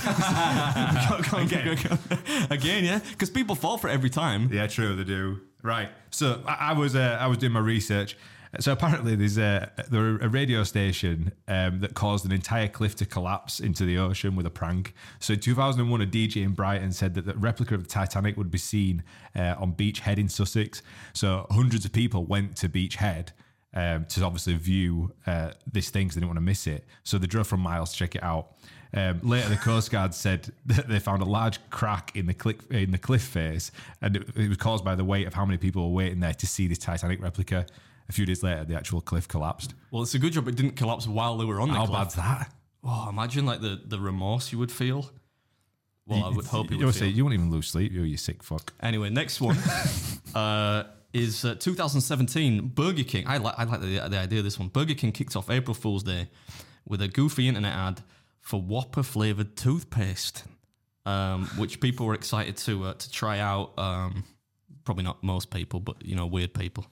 [1.25, 1.67] Conor Again.
[1.67, 2.51] McGregor.
[2.51, 4.49] Again, yeah, because people fall for it every time.
[4.51, 5.41] Yeah, true, they do.
[5.61, 5.89] Right.
[6.11, 8.17] So I, I was uh, I was doing my research.
[8.59, 13.05] So apparently there's a there a radio station um, that caused an entire cliff to
[13.05, 14.93] collapse into the ocean with a prank.
[15.19, 18.51] So in 2001, a DJ in Brighton said that the replica of the Titanic would
[18.51, 19.03] be seen
[19.35, 20.81] uh, on Beachy Head in Sussex.
[21.13, 23.33] So hundreds of people went to Beachy Head.
[23.77, 26.85] Um, to obviously view uh, this thing because they didn't want to miss it.
[27.03, 28.53] So they drove from miles to check it out.
[28.93, 32.55] Um, later, the Coast Guard said that they found a large crack in the cliff,
[32.71, 35.57] in the cliff face, and it, it was caused by the weight of how many
[35.57, 37.65] people were waiting there to see this Titanic replica.
[38.07, 39.73] A few days later, the actual cliff collapsed.
[39.91, 41.97] Well, it's a good job it didn't collapse while they were on the How cliff.
[41.99, 42.53] bad's that?
[42.83, 45.09] Oh, imagine like the, the remorse you would feel.
[46.07, 47.09] Well, I would hope you would say, feel.
[47.09, 48.73] you won't even lose sleep, You're you sick fuck.
[48.79, 49.57] Anyway, next one
[50.35, 53.25] uh, is uh, 2017 Burger King.
[53.27, 54.67] I like I like the, the idea of this one.
[54.67, 56.27] Burger King kicked off April Fool's Day
[56.87, 58.01] with a goofy internet ad
[58.39, 60.43] for Whopper flavored toothpaste,
[61.07, 63.73] um, which people were excited to uh, to try out.
[63.79, 64.23] Um,
[64.83, 66.85] probably not most people, but you know, weird people.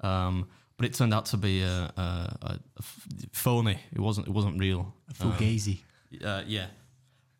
[0.00, 0.46] Um,
[0.80, 1.92] but it turned out to be a
[3.32, 3.78] phony.
[3.92, 4.28] It wasn't.
[4.28, 4.94] It wasn't real.
[5.12, 5.80] Fugazi.
[6.24, 6.68] Uh, yeah.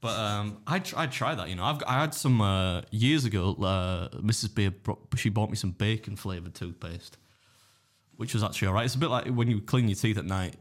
[0.03, 1.65] But um, I'd, tr- I'd try that, you know.
[1.65, 3.53] I've I had some uh, years ago.
[3.55, 4.55] Uh, Mrs.
[4.55, 7.17] Beard, bro- she bought me some bacon flavored toothpaste,
[8.17, 8.85] which was actually all right.
[8.85, 10.57] It's a bit like when you clean your teeth at night.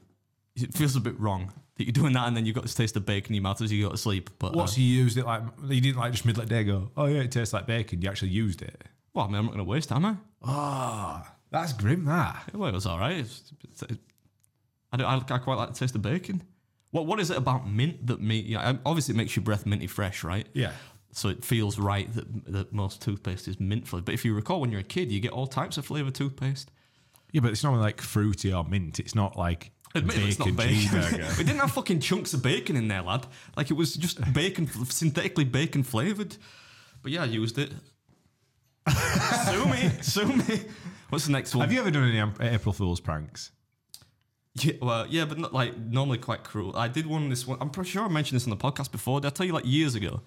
[0.56, 2.96] It feels a bit wrong that you're doing that and then you've got this taste
[2.96, 4.30] of bacon in your mouth as you go to sleep.
[4.39, 5.42] But uh, What's you used it like?
[5.68, 8.02] You didn't like just middle of day go, oh yeah, it tastes like bacon.
[8.02, 8.82] You actually used it.
[9.13, 10.15] well, I mean, I'm not going to waste, am I?
[10.44, 12.05] Ah, that's grim.
[12.05, 12.49] That.
[12.53, 13.17] Well, it was all right.
[13.17, 13.97] It's, it's, it,
[14.91, 16.43] I, don't, I, I quite like the taste of bacon.
[16.91, 18.39] What What is it about mint that me?
[18.39, 20.47] You um, know, obviously, it makes your breath minty fresh, right?
[20.53, 20.71] Yeah.
[21.12, 24.05] So it feels right that, that most toothpaste is mint flavored.
[24.05, 26.71] But if you recall, when you're a kid, you get all types of flavored toothpaste.
[27.31, 28.99] Yeah, but it's not like fruity or mint.
[28.99, 31.01] It's not like Admittedly, it's not bacon bacon.
[31.01, 31.38] cheeseburger.
[31.38, 33.25] we didn't have fucking chunks of bacon in there, lad.
[33.57, 36.38] Like it was just bacon, synthetically bacon flavored.
[37.01, 37.71] But yeah, I used it.
[39.45, 40.62] sue me, sue me.
[41.10, 41.62] What's the next one?
[41.62, 43.52] Have you ever done any Am- uh, April Fool's pranks?
[44.56, 46.76] Yeah, well, yeah, but not like normally quite cruel.
[46.76, 47.58] I did one this one.
[47.62, 49.22] I'm pretty sure I mentioned this on the podcast before.
[49.22, 50.22] Did I tell you like years ago?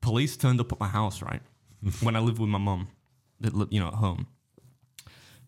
[0.00, 1.42] Police turned up at my house, right?
[2.02, 2.88] when I lived with my mum,
[3.70, 4.26] you know, at home.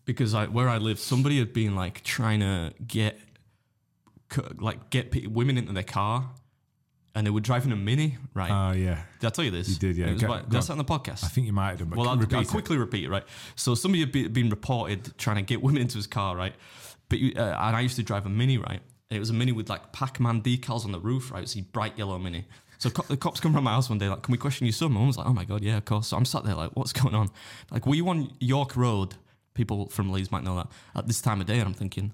[0.05, 3.17] Because I, where I lived, somebody had been like trying to get,
[4.57, 6.29] like, get women into their car,
[7.15, 8.51] and they were driving a mini, right?
[8.51, 9.03] Oh yeah.
[9.19, 9.69] did I tell you this?
[9.69, 10.07] You did, yeah.
[10.07, 10.61] It was Go- about- go did I on.
[10.63, 11.23] say it on the podcast?
[11.23, 11.89] I think you might have done.
[11.89, 12.47] But Well, I'll, repeat I'll it.
[12.47, 13.23] quickly repeat it, right?
[13.55, 16.53] So somebody had be, been reported trying to get women into his car, right?
[17.09, 18.81] But you, uh, and I used to drive a mini, right?
[19.09, 21.43] And it was a mini with like Pac-Man decals on the roof, right?
[21.43, 22.45] It's a bright yellow mini.
[22.79, 24.73] So co- the cops come around my house one day, like, "Can we question your
[24.73, 26.71] son?" My mum's like, "Oh my god, yeah, of course." So I'm sat there like,
[26.73, 27.29] "What's going on?"
[27.71, 29.15] Like, were you on York Road?
[29.53, 32.11] People from Leeds might know that at this time of day, and I'm thinking,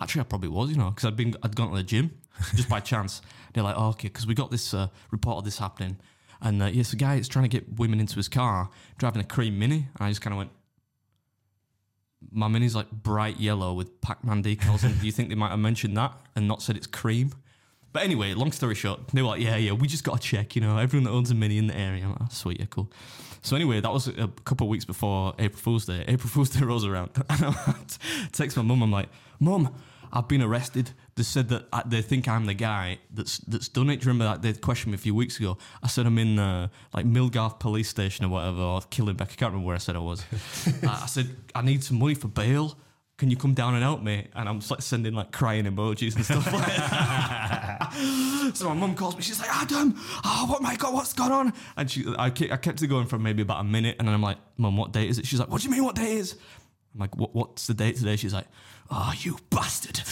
[0.00, 2.10] Actually, I probably was, you know, because I'd been I'd gone to the gym
[2.54, 3.22] just by chance.
[3.52, 5.98] They're like, oh, okay, because we got this uh, report of this happening,
[6.40, 9.24] and uh, yes, the guy is trying to get women into his car driving a
[9.24, 10.50] cream mini, and I just kind of went.
[12.30, 15.58] My mini's like bright yellow with Pac-Man decals, and do you think they might have
[15.58, 17.32] mentioned that and not said it's cream?
[17.92, 20.56] But anyway, long story short, they were like, yeah, yeah, we just got to check,
[20.56, 22.08] you know, everyone that owns a mini in the area.
[22.08, 22.90] Like, oh, sweet, yeah, cool.
[23.42, 26.04] So anyway, that was a couple of weeks before April Fool's Day.
[26.08, 27.74] April Fool's Day rolls around, and I
[28.32, 28.82] text my mum.
[28.82, 29.08] I'm like,
[29.40, 29.74] Mum,
[30.12, 30.90] I've been arrested.
[31.14, 34.00] They said that I, they think I'm the guy that's that's done it.
[34.00, 35.56] Do you remember that they questioned me a few weeks ago?
[35.82, 39.22] I said I'm in uh, like Milgarth police station or whatever, or Killingbeck.
[39.22, 40.24] I can't remember where I said I was.
[40.82, 42.76] I, I said I need some money for bail.
[43.18, 44.26] Can you come down and help me?
[44.34, 47.92] And I'm just like sending like crying emojis and stuff like that.
[48.54, 49.22] so my mum calls me.
[49.22, 49.94] She's like, Adam,
[50.24, 51.52] oh what my god, what's going on?
[51.76, 54.14] And she, I, ke- I kept it going for maybe about a minute, and then
[54.14, 55.26] I'm like, Mum, what date is it?
[55.26, 56.36] She's like, What do you mean, what day is?
[56.94, 58.16] I'm like, what, what's the date today?
[58.16, 58.46] She's like,
[58.90, 60.00] oh, you bastard.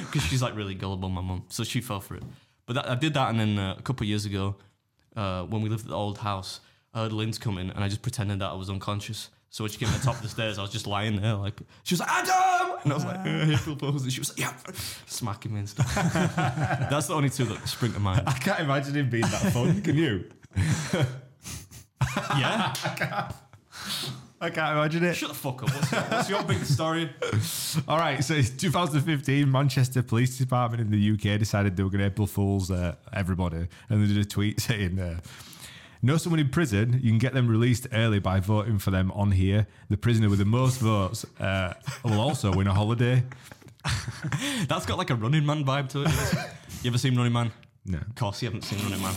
[0.00, 1.44] Because she's like really gullible, my mum.
[1.48, 2.22] So she fell for it.
[2.66, 4.56] But that, I did that, and then uh, a couple of years ago,
[5.16, 6.60] uh, when we lived at the old house,
[6.94, 9.30] I heard Lynn's coming, and I just pretended that I was unconscious.
[9.50, 11.34] So when she came to the top of the stairs, I was just lying there,
[11.34, 14.30] like she was like Adam, and I was like, uh, April Fool's, and she was
[14.30, 14.54] like, yeah,
[15.06, 15.94] smacking me and stuff.
[16.90, 18.22] That's the only two that spring to mind.
[18.26, 19.82] I can't imagine him being that fun.
[19.82, 20.24] Can you?
[22.38, 22.72] Yeah,
[24.42, 25.14] I can't imagine it.
[25.14, 25.72] shut the fuck up.
[25.72, 27.08] What's your, what's your big story?
[27.88, 32.00] All right, so it's 2015, Manchester Police Department in the UK decided they were going
[32.00, 35.20] to April Fools uh, everybody, and they did a tweet saying, uh,
[36.02, 36.98] "Know someone in prison?
[37.00, 39.68] You can get them released early by voting for them on here.
[39.90, 43.22] The prisoner with the most votes uh, will also win a holiday."
[44.66, 46.10] That's got like a Running Man vibe to it.
[46.82, 47.52] you ever seen Running Man?
[47.86, 47.98] No.
[47.98, 49.14] Of course, you haven't seen Running Man.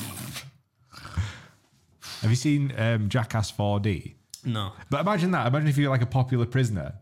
[2.22, 4.14] Have you seen um, Jackass 4D?
[4.46, 4.74] No.
[4.90, 5.48] But imagine that.
[5.48, 6.94] Imagine if you're like a popular prisoner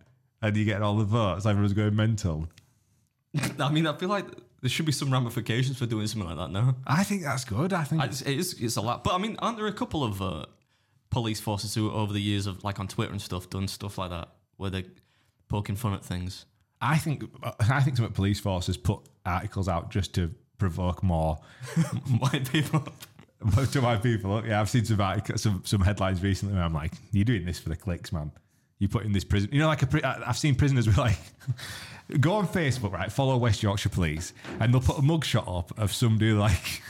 [0.42, 2.48] and you get all the votes, everyone's going mental.
[3.60, 4.26] I mean, I feel like
[4.62, 6.76] there should be some ramifications for doing something like that now.
[6.86, 7.74] I think that's good.
[7.74, 9.04] I think I- It's, it is, it's a lot.
[9.04, 10.46] But I mean, aren't there a couple of uh,
[11.10, 14.12] police forces who, over the years of like on Twitter and stuff, done stuff like
[14.12, 14.84] that where they're
[15.50, 16.46] poking fun at things?
[16.82, 17.24] I think
[17.70, 21.40] I think some of the police forces put articles out just to provoke more
[22.20, 22.86] White people.
[23.72, 24.46] To my people.
[24.46, 27.70] Yeah, I've seen some some some headlines recently where I'm like, "You're doing this for
[27.70, 28.32] the clicks, man.
[28.80, 29.50] You put in this prison.
[29.52, 31.18] You know, like I've seen prisoners with like."
[32.20, 33.10] Go on Facebook, right?
[33.10, 36.82] Follow West Yorkshire Police, and they'll put a mugshot up of some somebody like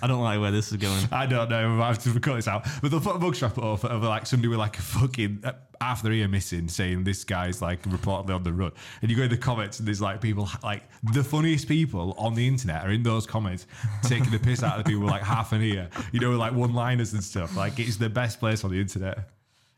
[0.00, 1.06] I don't like where this is going.
[1.12, 1.82] I don't know.
[1.82, 2.66] I have to cut this out.
[2.80, 6.02] But they'll put a mugshot up of like somebody with like a fucking uh, half
[6.02, 8.72] their ear missing, saying this guy's like reportedly on the run.
[9.02, 12.34] And you go in the comments, and there's like people like the funniest people on
[12.34, 13.66] the internet are in those comments
[14.02, 15.88] taking the piss out of the people with like half an ear.
[16.12, 17.56] You know, with like one liners and stuff.
[17.56, 19.30] Like it's the best place on the internet.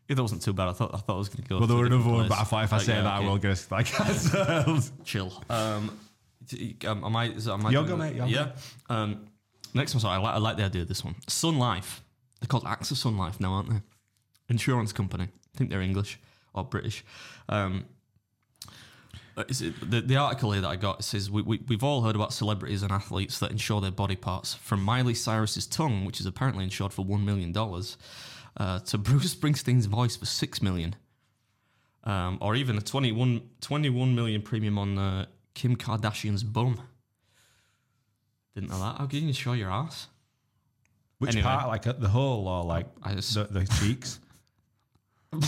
[0.06, 0.68] It wasn't too bad.
[0.68, 1.58] I thought I thought I was going to go.
[1.58, 3.26] Well, there were another one, but I thought if I Uh, say yeah, that, okay.
[3.26, 4.90] I will get like cancelled.
[5.04, 5.42] chill.
[5.48, 5.98] Um,
[6.86, 7.28] um, am I?
[7.30, 8.30] Is, am I Yoga, mate, yoga.
[8.30, 8.50] Yeah.
[8.94, 9.28] Um,
[9.74, 10.00] next one.
[10.00, 11.16] Sorry, I like, I like the idea of this one.
[11.28, 12.02] Sun Life.
[12.40, 13.80] They're called AXA Sun Life now, aren't they?
[14.48, 15.24] Insurance company.
[15.24, 16.18] I think they're English
[16.52, 17.04] or British.
[17.48, 17.86] Um,
[19.36, 22.14] uh, it, the, the article here that I got says we, we, we've all heard
[22.14, 26.26] about celebrities and athletes that insure their body parts, from Miley Cyrus's tongue, which is
[26.26, 27.52] apparently insured for $1 million,
[28.56, 30.94] uh, to Bruce Springsteen's voice for 6 million
[32.04, 36.80] um, or even a 21, 21 million premium on uh, Kim Kardashian's bum.
[38.54, 38.98] Didn't know that.
[38.98, 40.08] How can you insure your ass?
[41.18, 41.42] Which Anyway.
[41.48, 44.20] part, like at the hole or like I just- the, the cheeks?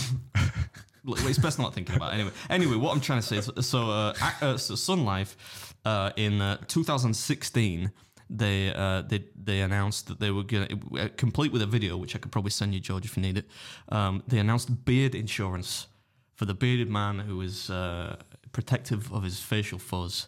[1.05, 2.13] Look, It's best not thinking about.
[2.13, 2.15] It.
[2.17, 5.75] Anyway, anyway, what I'm trying to say is, so, uh, ac- uh, so Sun Life
[5.85, 7.93] uh, in uh, 2016.
[8.29, 10.67] They, uh, they they announced that they were gonna
[10.99, 13.39] uh, complete with a video, which I could probably send you, George, if you need
[13.39, 13.45] it.
[13.89, 15.87] Um, they announced beard insurance
[16.35, 18.17] for the bearded man who is uh,
[18.51, 20.27] protective of his facial fuzz.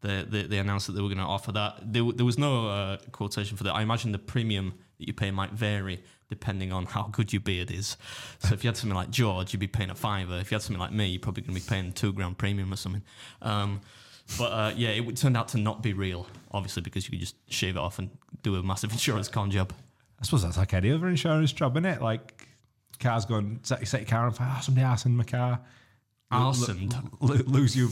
[0.00, 1.92] They, they, they announced that they were going to offer that.
[1.92, 3.74] There, there was no uh, quotation for that.
[3.74, 7.70] I imagine the premium that you pay might vary depending on how good your beard
[7.70, 7.96] is.
[8.40, 10.38] So if you had something like George, you'd be paying a fiver.
[10.38, 12.72] If you had something like me, you're probably going to be paying two grand premium
[12.72, 13.02] or something.
[13.40, 13.80] Um,
[14.36, 17.36] but uh, yeah, it turned out to not be real, obviously, because you could just
[17.50, 18.10] shave it off and
[18.42, 19.72] do a massive insurance con job.
[20.20, 22.02] I suppose that's like any other insurance job, isn't it?
[22.02, 22.46] Like
[23.00, 25.60] cars going, set, set your car on fire, oh, somebody arsoned my car.
[26.30, 26.94] Arsoned?
[27.20, 27.88] lo- lose your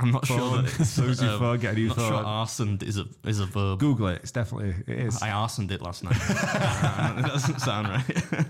[0.00, 2.82] I'm not sure that it's, lose your um, phone, get a new not sure arsoned
[2.82, 3.78] is a is a verb.
[3.78, 4.20] Google it.
[4.22, 5.22] It's definitely, it is.
[5.22, 6.16] I arsoned it last night.
[7.20, 8.46] It doesn't sound right.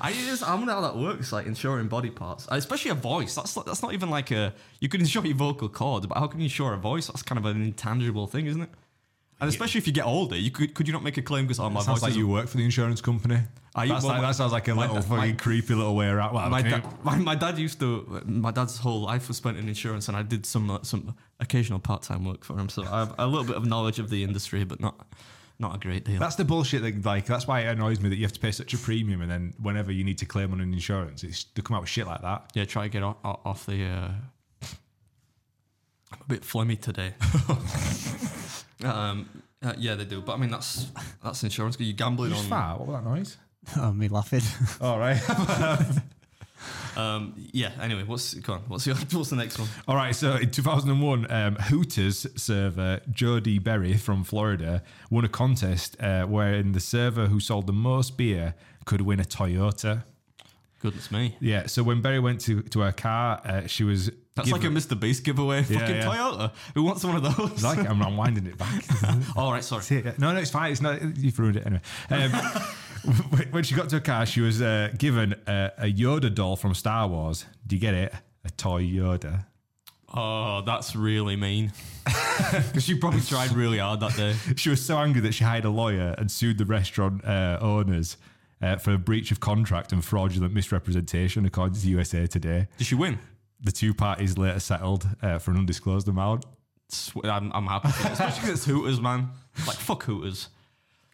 [0.00, 3.34] I just, I wonder how that works, like insuring body parts, Uh, especially a voice.
[3.34, 4.52] That's not, that's not even like a.
[4.80, 7.06] You can insure your vocal cords, but how can you insure a voice?
[7.08, 8.70] That's kind of an intangible thing, isn't it?
[9.40, 11.58] And especially if you get older, you could could you not make a claim because
[11.58, 13.38] oh my Sounds voice like is you work for the insurance company.
[13.74, 15.32] Are you- That's well, like, my- that sounds like a my little da- fucking my-
[15.32, 16.32] creepy little way around.
[16.34, 16.70] Well, my, okay.
[16.70, 20.16] da- my, my dad used to my dad's whole life was spent in insurance and
[20.16, 23.44] I did some uh, some occasional part-time work for him so I have a little
[23.44, 25.06] bit of knowledge of the industry but not
[25.58, 26.82] not a great deal That's the bullshit.
[26.82, 29.20] That, like that's why it annoys me that you have to pay such a premium,
[29.22, 31.90] and then whenever you need to claim on an insurance, it's they come out with
[31.90, 32.50] shit like that.
[32.54, 34.10] yeah try to get off, off the uh,
[36.12, 37.14] I'm a bit phlegmy today
[38.82, 39.28] um
[39.62, 40.86] uh, yeah they do but I mean that's
[41.22, 42.80] that's insurance You're gambling Just on fart.
[42.80, 43.36] What was that noise?
[43.78, 44.42] Oh, me laughing.
[44.80, 45.20] All right.
[46.96, 50.36] um yeah anyway what's go on what's your what's the next one All right, so
[50.36, 56.80] in 2001, um, Hooters server Jodee Berry from Florida won a contest uh, wherein the
[56.80, 60.04] server who sold the most beer could win a Toyota.
[60.80, 64.10] goodness me Yeah, so when Berry went to, to her car, uh, she was.
[64.36, 66.04] That's like a Mr Beast giveaway fucking yeah.
[66.04, 68.82] Toyota who wants one of those Like I'm, I'm winding it back.
[69.36, 70.72] all right sorry No, no, it's fine.
[70.72, 71.00] It's not.
[71.16, 71.82] You've ruined it anyway.
[72.10, 72.30] Um,
[73.50, 76.74] when- she got to her car, she was uh, given a, a Yoda doll from
[76.74, 77.44] Star Wars.
[77.66, 78.12] Do you get it?
[78.44, 79.46] A toy Yoda.
[80.12, 81.72] Oh, that's really mean.
[82.66, 84.34] Because you probably tried really hard that day.
[84.56, 88.16] She was so angry that she hired a lawyer and sued the restaurant uh, owners
[88.60, 92.66] uh, for breach of contract and fraudulent misrepresentation, according to USA Today.
[92.76, 93.20] Did she win?
[93.64, 96.44] The two parties later settled uh, for an undisclosed amount.
[97.24, 99.30] I'm, I'm happy, for it, especially because it's Hooters, man.
[99.66, 100.48] Like fuck Hooters.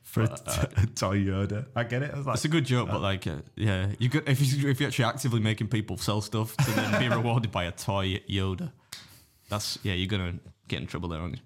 [0.03, 0.35] For a, t-
[0.83, 1.67] a toy Yoda.
[1.77, 2.11] I get it.
[2.13, 4.81] I like, It's a good joke, but like, uh, yeah, you could if you if
[4.81, 8.73] you're actually actively making people sell stuff to then be rewarded by a toy Yoda.
[9.49, 10.35] That's yeah, you're gonna
[10.67, 11.43] get in trouble there, aren't you?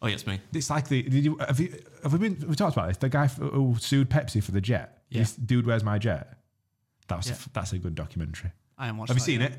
[0.00, 0.40] Oh, yeah, it's me.
[0.54, 2.96] It's like the did you have you have we been we talked about this?
[2.96, 5.02] The guy who sued Pepsi for the jet.
[5.10, 5.18] Yeah.
[5.20, 6.38] This dude, where's my jet?
[7.08, 7.36] That was Yeah.
[7.52, 8.52] that's a good documentary.
[8.78, 9.14] I am watching.
[9.14, 9.52] Have you seen it?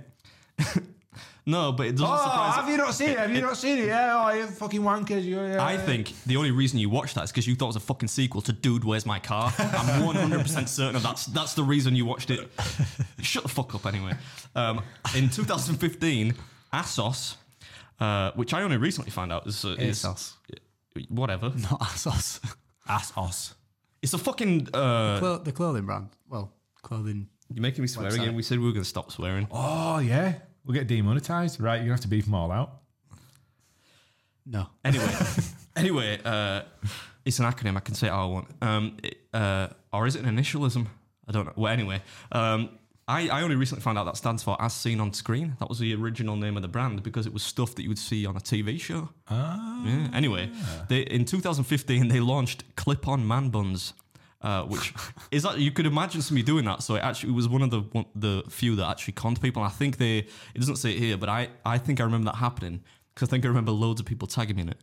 [1.44, 2.56] No, but it doesn't Oh, surprise.
[2.56, 3.18] have you not seen it?
[3.18, 3.88] Have you not seen it?
[3.88, 5.24] Yeah, oh, you fucking wankers.
[5.24, 5.64] You, yeah.
[5.66, 7.80] I think the only reason you watched that is because you thought it was a
[7.80, 9.52] fucking sequel to Dude, Where's My Car?
[9.58, 12.48] I'm 100% certain of that's that's the reason you watched it.
[13.22, 14.14] Shut the fuck up anyway.
[14.56, 14.82] Um,
[15.16, 16.36] in 2015,
[16.74, 17.38] ASOS,
[18.00, 20.34] uh, which I only recently found out is, uh, is ASOS.
[21.10, 21.50] whatever.
[21.50, 22.40] Not Asos.
[22.88, 23.56] ass os.
[24.04, 24.68] It's a fucking.
[24.74, 26.10] Uh, Clo- the clothing brand.
[26.30, 27.30] Well, clothing.
[27.52, 28.22] you're making me swear Website.
[28.22, 28.36] again.
[28.36, 29.48] We said we were going to stop swearing.
[29.52, 30.34] Oh yeah,
[30.66, 31.60] we'll get demonetized.
[31.60, 32.82] Right, you're gonna have to beef them all out.
[34.46, 34.68] No.
[34.84, 35.10] Anyway,
[35.76, 36.62] anyway, uh,
[37.26, 37.78] it's an acronym.
[37.78, 38.48] I can say it how I want.
[38.62, 40.88] Um, it, uh, or is it an initialism?
[41.28, 41.54] I don't know.
[41.56, 42.70] Well, anyway, um,
[43.08, 45.56] I, I only recently found out that stands for as seen on screen.
[45.60, 48.00] That was the original name of the brand because it was stuff that you would
[48.00, 49.10] see on a TV show.
[49.30, 49.84] Ah.
[49.86, 50.08] Yeah.
[50.14, 50.50] Anyway,
[50.88, 53.94] they, in 2015 they launched clip-on man buns.
[54.42, 54.94] Uh, which
[55.32, 56.82] is that you could imagine somebody doing that.
[56.82, 59.62] So it actually was one of the one, the few that actually conned people.
[59.64, 62.32] And I think they it doesn't say it here, but I I think I remember
[62.32, 62.82] that happening
[63.14, 64.78] because I think I remember loads of people tagging me in it.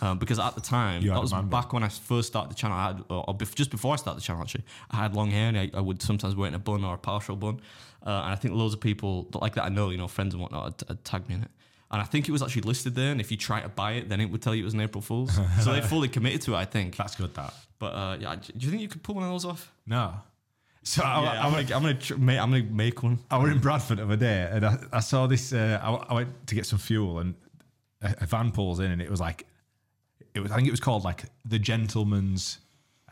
[0.00, 2.76] Um, because at the time, that was back when I first started the channel.
[2.76, 5.30] I had, or or bef- just before I started the channel, actually, I had long
[5.30, 7.60] hair and I, I would sometimes wear it in a bun or a partial bun.
[8.04, 10.34] Uh, and I think loads of people that like that I know, you know, friends
[10.34, 11.50] and whatnot, had, had tagged me in it.
[11.92, 13.12] And I think it was actually listed there.
[13.12, 14.80] And if you try to buy it, then it would tell you it was an
[14.80, 15.38] April Fool's.
[15.62, 16.96] so they fully committed to it, I think.
[16.96, 17.34] That's good.
[17.34, 19.70] That But uh, yeah, do you think you could pull one of those off?
[19.86, 20.14] no.
[20.84, 23.20] So I, Yeah, I, I'm, gonna, I'm gonna, tr- ma- I'm gonna make one.
[23.30, 25.52] I was in Bradford the other day and I, I saw this.
[25.52, 27.34] Uh, I, I went to get some fuel and
[28.02, 29.46] a, a van pulls in and it was like,
[30.34, 30.50] it was.
[30.50, 32.58] I think it was called like the gentleman's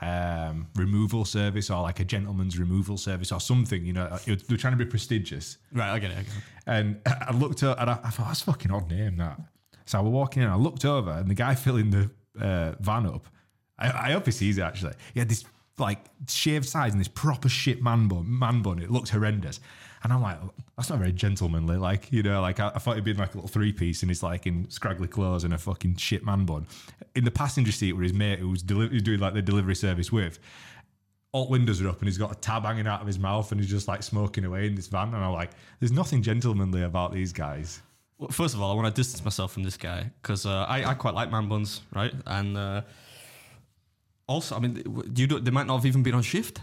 [0.00, 3.84] um, removal service or like a gentleman's removal service or something.
[3.84, 5.58] You know, they were trying to be prestigious.
[5.72, 6.18] Right, I get it.
[6.18, 6.42] I get it.
[6.66, 9.40] And I looked up and I, I thought that's a fucking odd name that.
[9.84, 12.10] So I was walking in, I looked over, and the guy filling the
[12.40, 13.26] uh, van up,
[13.78, 14.94] I, I hope he sees it actually.
[15.12, 15.44] He had this
[15.78, 18.26] like shaved sides and this proper shit man bun.
[18.38, 18.78] Man bun.
[18.78, 19.60] It looked horrendous,
[20.02, 20.38] and I'm like,
[20.76, 21.76] that's not very gentlemanly.
[21.76, 24.10] Like you know, like I, I thought he'd been like a little three piece, and
[24.10, 26.66] he's like in scraggly clothes and a fucking shit man bun.
[27.14, 29.74] In the passenger seat were his mate who was deli- who's doing like the delivery
[29.74, 30.38] service with
[31.32, 33.60] all windows are up and he's got a tab hanging out of his mouth and
[33.60, 35.08] he's just like smoking away in this van.
[35.14, 37.80] And I'm like, there's nothing gentlemanly about these guys.
[38.18, 40.84] Well, first of all, I want to distance myself from this guy because uh, I,
[40.84, 42.12] I quite like man buns, right?
[42.26, 42.82] And uh,
[44.26, 44.82] also, I mean,
[45.14, 46.60] you do, they might not have even been on shift.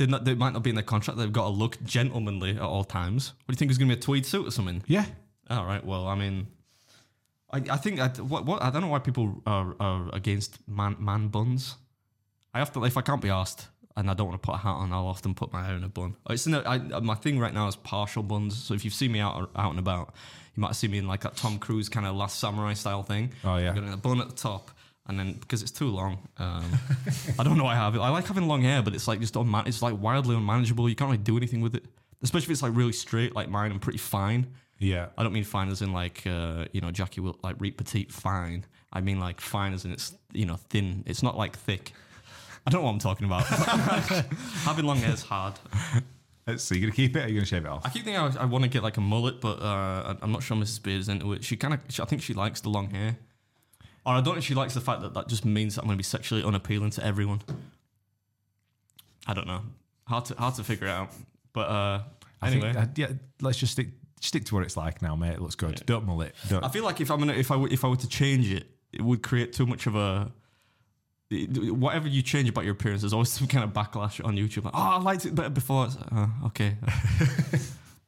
[0.00, 1.18] They, not, they might not be in their contract.
[1.18, 3.34] They've got to look gentlemanly at all times.
[3.44, 4.82] What do you think is going to be a tweed suit or something?
[4.86, 5.04] Yeah.
[5.50, 5.84] All right.
[5.84, 6.46] Well, I mean,
[7.50, 10.96] I, I think I, what, what I don't know why people are, are against man
[10.98, 11.76] man buns.
[12.54, 14.72] I often, if I can't be asked and I don't want to put a hat
[14.72, 16.16] on, I'll often put my hair in a bun.
[16.30, 18.56] It's in a, I, my thing right now is partial buns.
[18.56, 20.14] So if you've seen me out out and about,
[20.56, 23.34] you might seen me in like that Tom Cruise kind of Last Samurai style thing.
[23.44, 23.68] Oh, yeah.
[23.68, 24.70] I've got a bun at the top.
[25.10, 26.64] And then because it's too long, um,
[27.36, 27.98] I don't know why I have it.
[27.98, 30.88] I like having long hair, but it's like just unman- it's like wildly unmanageable.
[30.88, 31.84] You can't really do anything with it,
[32.22, 34.46] especially if it's like really straight like mine I'm pretty fine.
[34.78, 35.08] Yeah.
[35.18, 38.12] I don't mean fine as in like uh, you know Jackie will like Reet petite
[38.12, 38.64] fine.
[38.92, 41.02] I mean like fine as in it's you know thin.
[41.06, 41.92] It's not like thick.
[42.64, 43.46] I don't know what I'm talking about.
[44.64, 45.54] Having long hair is hard.
[46.46, 46.76] Let's see.
[46.76, 47.84] You going to keep it or are you going to shave it off?
[47.84, 50.44] I keep thinking I, I want to get like a mullet, but uh, I'm not
[50.44, 50.82] sure Mrs.
[50.82, 51.42] Beard is into it.
[51.44, 53.16] She kind of, I think she likes the long hair,
[54.06, 55.96] or I don't think she likes the fact that that just means that I'm going
[55.96, 57.42] to be sexually unappealing to everyone.
[59.26, 59.60] I don't know.
[60.06, 61.10] Hard to hard to figure it out.
[61.52, 62.02] But uh,
[62.42, 63.08] I anyway, think, uh, yeah,
[63.40, 63.88] let's just stick
[64.20, 65.34] stick to what it's like now, mate.
[65.34, 65.82] It looks good.
[65.86, 66.34] Don't mull it.
[66.48, 66.64] Don't.
[66.64, 68.66] I feel like if I'm gonna if I were- if I were to change it,
[68.92, 70.30] it would create too much of a.
[71.30, 74.64] it- Whatever you change about your appearance, there's always some kind of backlash on YouTube.
[74.64, 75.86] Like, oh, I liked it better before.
[75.86, 76.76] Like, oh, okay.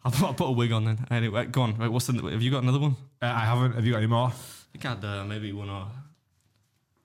[0.04, 1.06] I'll put, I'll put a wig on then.
[1.12, 1.76] Anyway, go on.
[1.76, 2.14] Right, what's the?
[2.30, 2.96] Have you got another one?
[3.20, 3.74] Uh, I haven't.
[3.74, 4.32] Have you got any more?
[4.74, 5.86] I think I'd uh, maybe one or.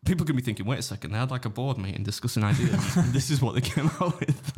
[0.06, 2.96] People could be thinking, wait a second, they had like a board meeting discussing ideas.
[2.98, 4.54] and this is what they came out with.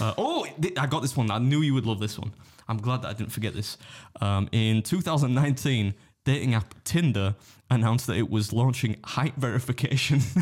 [0.00, 1.30] Uh, oh, th- I got this one.
[1.30, 2.32] I knew you would love this one.
[2.68, 3.76] I'm glad that I didn't forget this.
[4.20, 7.34] Um, in 2019, dating app Tinder
[7.70, 10.20] announced that it was launching height verification.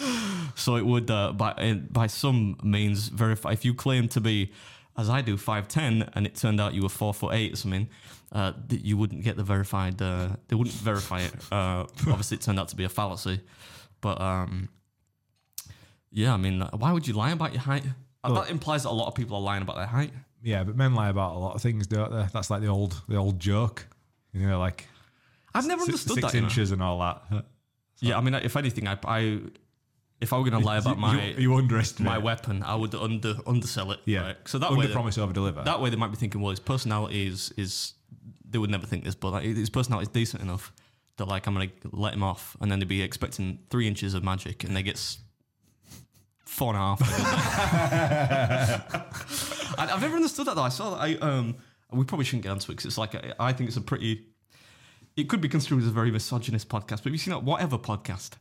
[0.54, 4.50] so it would, uh, by uh, by some means, verify if you claim to be,
[4.96, 7.56] as I do, five ten, and it turned out you were four foot eight or
[7.56, 7.88] something.
[8.30, 10.00] Uh, that you wouldn't get the verified.
[10.00, 11.34] Uh, they wouldn't verify it.
[11.52, 13.40] Uh, obviously, it turned out to be a fallacy.
[14.00, 14.70] But um,
[16.10, 17.84] yeah, I mean, why would you lie about your height?
[18.24, 20.12] Uh, that implies that a lot of people are lying about their height.
[20.42, 22.26] Yeah, but men lie about a lot of things, don't they?
[22.32, 23.86] That's like the old the old joke.
[24.32, 24.88] You know, like
[25.54, 26.34] I've never six, understood six that.
[26.34, 26.46] you know.
[26.46, 27.44] inches and all that.
[28.00, 29.40] Yeah, I mean, if anything, I, I
[30.22, 32.94] if I were going to lie about my you, you underestimate my weapon, I would
[32.94, 34.00] under undersell it.
[34.06, 34.20] Yeah.
[34.22, 34.36] right?
[34.46, 35.62] So that Under way, they- promise, over deliver.
[35.64, 37.94] that way they might be thinking, well, his personality is is
[38.48, 40.72] they would never think this, but like, his personality is decent enough
[41.16, 44.22] that like I'm gonna let him off, and then they'd be expecting three inches of
[44.24, 44.98] magic, and they get
[46.46, 47.00] four and a half.
[49.78, 50.62] I, I've never understood that though.
[50.62, 51.00] I saw that.
[51.00, 51.56] I um,
[51.92, 54.26] we probably shouldn't get onto it because it's like I, I think it's a pretty.
[55.16, 57.76] It could be construed as a very misogynist podcast, but have you seen that whatever
[57.78, 58.32] podcast?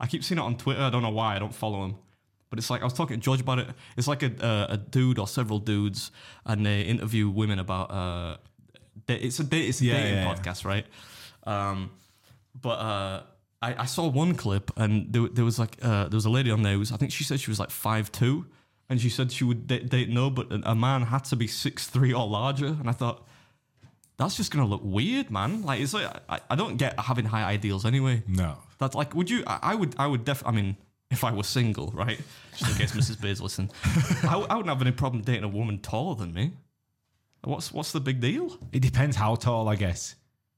[0.00, 0.82] I keep seeing it on Twitter.
[0.82, 1.36] I don't know why.
[1.36, 1.96] I don't follow him.
[2.50, 3.68] But it's like I was talking to George about it.
[3.96, 6.10] It's like a uh, a dude or several dudes,
[6.44, 7.90] and they interview women about.
[7.90, 8.36] Uh,
[9.08, 10.34] it's a da- it's a Yeah, dating yeah, yeah.
[10.34, 10.86] podcast, right?
[11.44, 11.90] Um,
[12.60, 13.22] but uh,
[13.62, 16.50] I, I saw one clip, and there, there was like uh, there was a lady
[16.50, 16.74] on there.
[16.74, 18.46] Who was, I think she said she was like five two,
[18.88, 21.46] and she said she would date, date no, but a a man had to be
[21.48, 22.66] six three or larger.
[22.68, 23.26] And I thought
[24.18, 25.62] that's just gonna look weird, man.
[25.62, 28.22] Like it's like I, I don't get having high ideals anyway.
[28.26, 28.56] no.
[28.78, 29.42] That's like, would you?
[29.46, 29.94] I, I would.
[29.98, 30.42] I would def.
[30.46, 30.76] I mean,
[31.10, 32.20] if I was single, right?
[32.58, 33.18] Just in case Mrs.
[33.20, 33.70] Beard's listen,
[34.28, 36.52] I wouldn't have any problem dating a woman taller than me.
[37.44, 38.58] What's what's the big deal?
[38.72, 40.14] It depends how tall, I guess,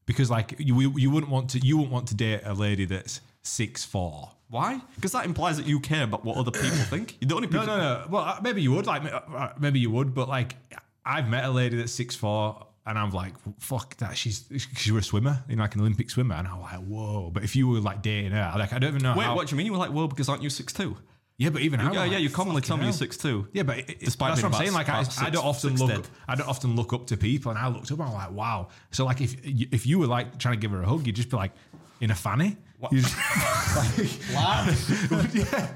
[0.07, 3.21] because like you you wouldn't want to you wouldn't want to date a lady that's
[3.43, 4.31] six four.
[4.49, 4.81] Why?
[4.95, 7.19] Because that implies that you care about what other people think.
[7.21, 7.77] You're the only No, people.
[7.77, 8.07] no, no.
[8.09, 10.57] Well, uh, maybe you would like uh, maybe you would, but like
[11.05, 14.17] I've met a lady that's six four, And I'm like, fuck that.
[14.17, 14.45] She's
[14.77, 16.35] she was a swimmer, you know, like an Olympic swimmer.
[16.37, 17.31] And I'm like, whoa.
[17.33, 19.15] But if you were like dating her, like I don't even know.
[19.17, 19.67] Wait, how, what do you mean?
[19.67, 20.97] You were like, well, because aren't you six two?
[21.37, 22.15] Yeah, but even how, Yeah, I'm yeah.
[22.17, 23.47] like, You commonly tell me you're six two.
[23.53, 24.73] Yeah, but it, it- Despite that's what I'm saying.
[24.73, 25.89] Like I, about I don't often look.
[25.91, 26.09] dead.
[26.27, 27.99] I don't often look up to people, and I looked up.
[28.01, 28.69] and I'm like, wow.
[28.91, 31.15] So like, if you- if you were like trying to give her a hug, you'd
[31.15, 31.53] just be like
[32.01, 32.57] in a fanny.
[32.91, 33.17] You just,
[34.35, 35.69] like, yeah,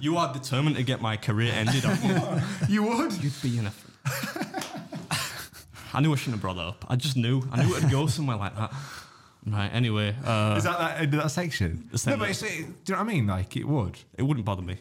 [0.00, 2.20] You are determined to get my career ended, you?
[2.68, 3.12] you would.
[3.22, 3.72] You'd be in a.
[5.92, 6.84] I knew I shouldn't have brought that up.
[6.88, 7.42] I just knew.
[7.52, 8.72] I knew it'd go somewhere like that.
[9.46, 9.70] Right.
[9.72, 11.88] Anyway, uh, Is that that end of that section?
[11.92, 13.26] The No, but it's, it, do you know what I mean?
[13.26, 13.98] Like it would.
[14.16, 14.76] it wouldn't bother me,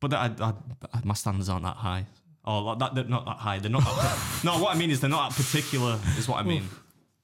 [0.00, 0.52] but I, I,
[0.92, 2.06] I, my standards aren't that high.
[2.44, 3.60] Oh, like that, they're not that high.
[3.60, 3.84] They're not.
[3.84, 5.98] That, no, what I mean is they're not that particular.
[6.18, 6.68] Is what I mean.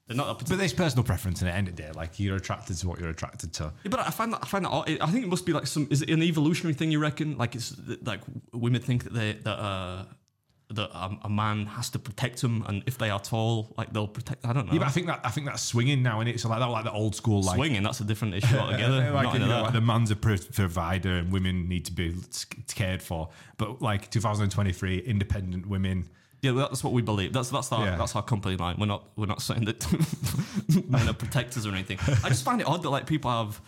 [0.07, 1.91] They're not that But there's personal preference in the end of the day.
[1.93, 3.72] Like you're attracted to what you're attracted to.
[3.85, 4.89] Yeah, but I find that I find that odd.
[5.01, 5.89] I think it must be like some.
[5.91, 6.93] Is it an evolutionary thing?
[6.93, 7.37] You reckon?
[7.37, 7.74] Like it's
[8.05, 8.20] like
[8.53, 10.05] women think that they that uh
[10.70, 14.06] that um, a man has to protect them, and if they are tall, like they'll
[14.06, 14.44] protect.
[14.46, 14.72] I don't know.
[14.74, 16.66] Yeah, but I think that I think that's swinging now, and it's so like that,
[16.66, 17.82] like the old school, like swinging.
[17.82, 19.10] That's a different issue altogether.
[19.12, 22.14] like, you know, like the man's a provider and women need to be
[22.74, 23.30] cared for.
[23.56, 26.08] But like 2023, independent women.
[26.42, 27.32] Yeah, that's what we believe.
[27.32, 27.96] That's that's our Yeah.
[27.96, 28.76] that's our company line.
[28.78, 29.84] We're not we're not saying that
[30.88, 31.98] men are protectors or anything.
[32.22, 33.60] I just find it odd that like people have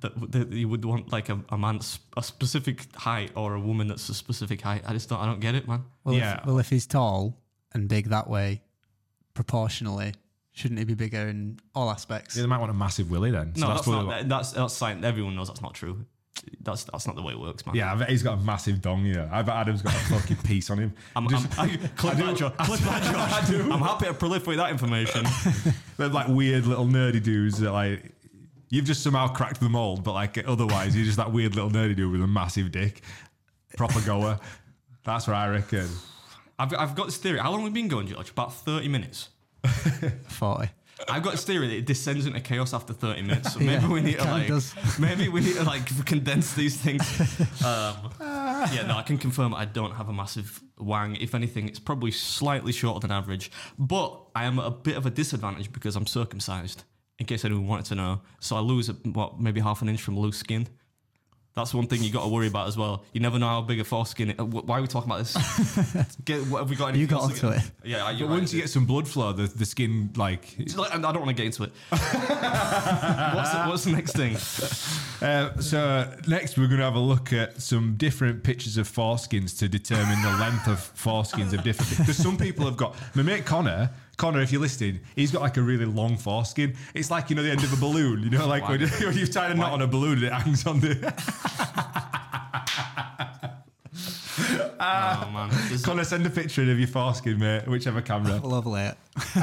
[0.00, 3.54] that, that you would want like a, man's a man s- a specific height or
[3.54, 4.82] a woman that's a specific height.
[4.86, 5.84] I just don't I don't get it, man.
[6.04, 6.40] Well, Yeah.
[6.40, 7.38] if, well, if he's tall
[7.72, 8.62] and big that way,
[9.34, 10.14] proportionally,
[10.52, 12.36] shouldn't he be bigger in all aspects?
[12.36, 13.54] Yeah, they might want a massive willy then.
[13.54, 15.04] So No, that's, probably not what- that's that's science.
[15.04, 16.04] Everyone knows that's not true.
[16.60, 17.74] That's that's not the way it works, man.
[17.74, 19.06] yeah, I bet he's got a massive dong.
[19.06, 20.92] Yeah, I bet Adam's got a fucking piece on him.
[21.16, 22.52] I'm, I'm, I, clip that, Josh.
[22.58, 23.02] Clip that,
[23.50, 23.52] Josh.
[23.72, 25.24] I'm happy to proliferate that information.
[25.96, 28.12] They're like weird little nerdy dudes that like
[28.68, 31.96] you've just somehow cracked the mold, but like otherwise you're just that weird little nerdy
[31.96, 33.02] dude with a massive dick,
[33.76, 34.38] proper goer.
[35.04, 35.88] That's what I reckon.
[36.58, 37.38] I've, I've got this theory.
[37.38, 38.30] How long have we been going, George?
[38.30, 39.28] About 30 minutes.
[40.28, 40.70] 40.
[41.08, 43.52] I've got this theory that it descends into chaos after 30 minutes.
[43.52, 44.74] So maybe Yeah, we need it to kinda like, does.
[44.98, 47.02] maybe we need to like condense these things.
[47.62, 51.16] Um, yeah, no, I can confirm I don't have a massive wang.
[51.16, 53.50] If anything, it's probably slightly shorter than average.
[53.78, 56.84] But I am at a bit of a disadvantage because I'm circumcised.
[57.18, 60.18] In case anyone wanted to know, so I lose what maybe half an inch from
[60.18, 60.68] loose skin.
[61.54, 63.02] That's one thing you got to worry about as well.
[63.14, 64.28] You never know how big a foreskin.
[64.28, 66.14] It, why are we talking about this?
[66.26, 66.88] Get, what, have we got?
[66.94, 67.70] You anything got onto get- it.
[67.82, 70.98] Yeah, But you're once you get some blood flow, the, the skin like like- I
[70.98, 71.72] don't want to get into it.
[71.88, 74.36] what's, the, what's the next thing?
[75.26, 79.58] Uh, so next, we're going to have a look at some different pictures of foreskins
[79.60, 81.96] to determine the length of foreskins of different.
[81.96, 82.94] Because some people have got.
[83.14, 86.74] My mate Connor, Connor, if you're listening, he's got like a really long foreskin.
[86.94, 88.22] It's like you know the end of a balloon.
[88.22, 90.66] You know, like when, when you've tied a knot on a balloon and it hangs
[90.66, 91.12] on the.
[94.78, 98.36] Oh man, This- Connor, send a picture in of your foreskin, mate, whichever camera.
[98.44, 98.90] Lovely.
[99.34, 99.40] do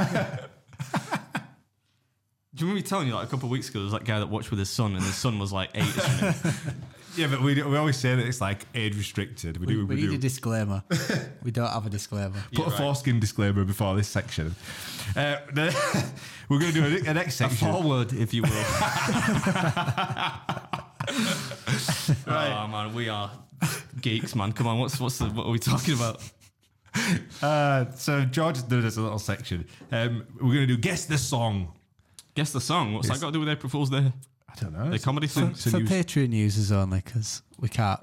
[2.56, 3.80] you remember me telling you like a couple of weeks ago?
[3.80, 5.98] There was that guy that watched with his son, and his son was like eight.
[5.98, 6.74] Or something.
[7.16, 9.58] Yeah, but we, we always say that it's like age restricted.
[9.58, 9.86] We, We, do.
[9.86, 10.16] we We, need do.
[10.16, 10.84] a disclaimer.
[11.44, 12.42] we don't have a disclaimer.
[12.52, 12.78] Put Yeah, a right.
[12.78, 14.56] foreskin disclaimer before this section.
[15.16, 15.38] Uh,
[16.50, 18.50] we're going to do a, a next A forward, if you will.
[22.28, 23.32] Oh man, we are
[24.02, 24.52] geeks, man.
[24.54, 26.22] Come on, what's what's the, what are we talking about?
[27.42, 29.66] Uh, so George has done us a little section.
[29.92, 31.74] Um, we're going to do guess the song.
[32.36, 32.94] Guess the song.
[32.94, 34.12] What's that got to do with April Fool's Day?
[34.56, 34.90] I don't know.
[34.92, 35.52] The comedy song.
[35.52, 38.00] it's a For news- Patreon users only, because we can't.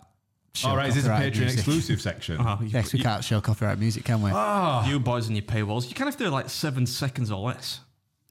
[0.53, 1.59] Show All right, is this a Patreon music.
[1.59, 2.39] exclusive section?
[2.41, 4.33] Oh, you, Yes, we you- can't show copyright music, can we?
[4.35, 4.85] Oh.
[4.89, 5.89] you boys and your paywalls.
[5.89, 7.81] You kind of do like seven seconds or less.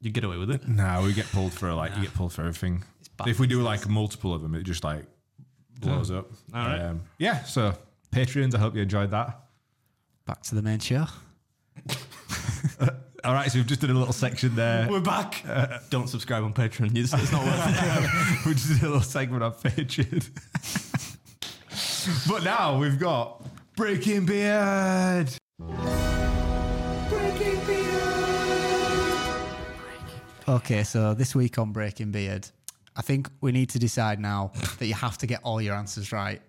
[0.02, 0.68] You get away with it.
[0.68, 2.84] No, we get pulled for like you get pulled for everything.
[3.26, 5.06] If we do like multiple of them, it just like
[5.80, 6.30] blows up.
[6.54, 6.80] All right.
[6.82, 7.44] Um, yeah.
[7.44, 7.74] So
[8.12, 9.40] Patreons, I hope you enjoyed that.
[10.26, 11.06] Back to the main show.
[13.24, 14.88] All right, so we've just done a little section there.
[14.90, 15.44] We're back.
[15.48, 16.96] Uh, don't subscribe on Patreon.
[16.96, 18.46] It's, it's not worth it.
[18.46, 20.30] we just did a little segment on Patreon.
[22.30, 23.44] but now we've got
[23.76, 25.30] Breaking Beard.
[27.10, 29.36] Breaking Beard.
[30.48, 32.48] Okay, so this week on Breaking Beard,
[32.96, 36.14] I think we need to decide now that you have to get all your answers
[36.14, 36.42] right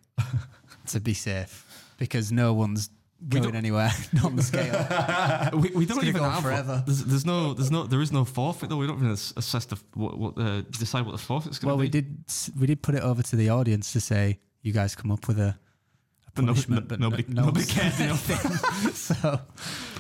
[0.87, 1.67] to be safe
[1.99, 2.91] because no one's
[3.29, 3.91] going don't- anywhere
[4.25, 5.51] on the scale.
[5.61, 6.83] we, we don't gonna even go on have forever.
[6.87, 8.77] There's, there's no, there's no, there is no forfeit though.
[8.77, 11.77] We don't even assess the what, what uh, decide what the forfeit's going to well,
[11.77, 11.79] be.
[11.79, 12.25] Well, we did
[12.59, 15.39] we did put it over to the audience to say you guys come up with
[15.39, 18.95] a, a But nobody, punishment, but nobody, no, nobody one's- cared enough.
[18.95, 19.41] so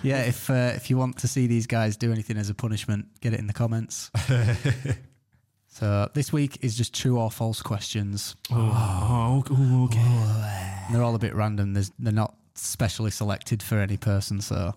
[0.02, 3.06] yeah, if uh, if you want to see these guys do anything as a punishment,
[3.20, 4.10] get it in the comments.
[5.68, 8.34] so this week is just true or false questions.
[8.50, 9.98] oh, oh, okay.
[10.86, 11.74] And they're all a bit random.
[11.74, 14.40] There's, they're not specially selected for any person.
[14.40, 14.74] So,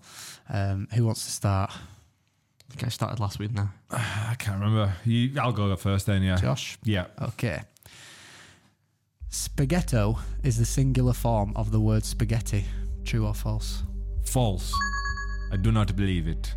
[0.50, 1.72] um, who wants to start?
[2.74, 3.72] think I started last week now.
[3.92, 4.94] I can't remember.
[5.06, 6.24] You, I'll go first then.
[6.24, 6.38] Yeah.
[6.38, 6.78] Josh.
[6.84, 7.06] Yeah.
[7.22, 7.62] Okay.
[9.30, 12.66] Spaghetto is the singular form of the word spaghetti.
[13.04, 13.84] True or false?
[14.24, 14.74] False.
[15.52, 16.54] I do not believe it.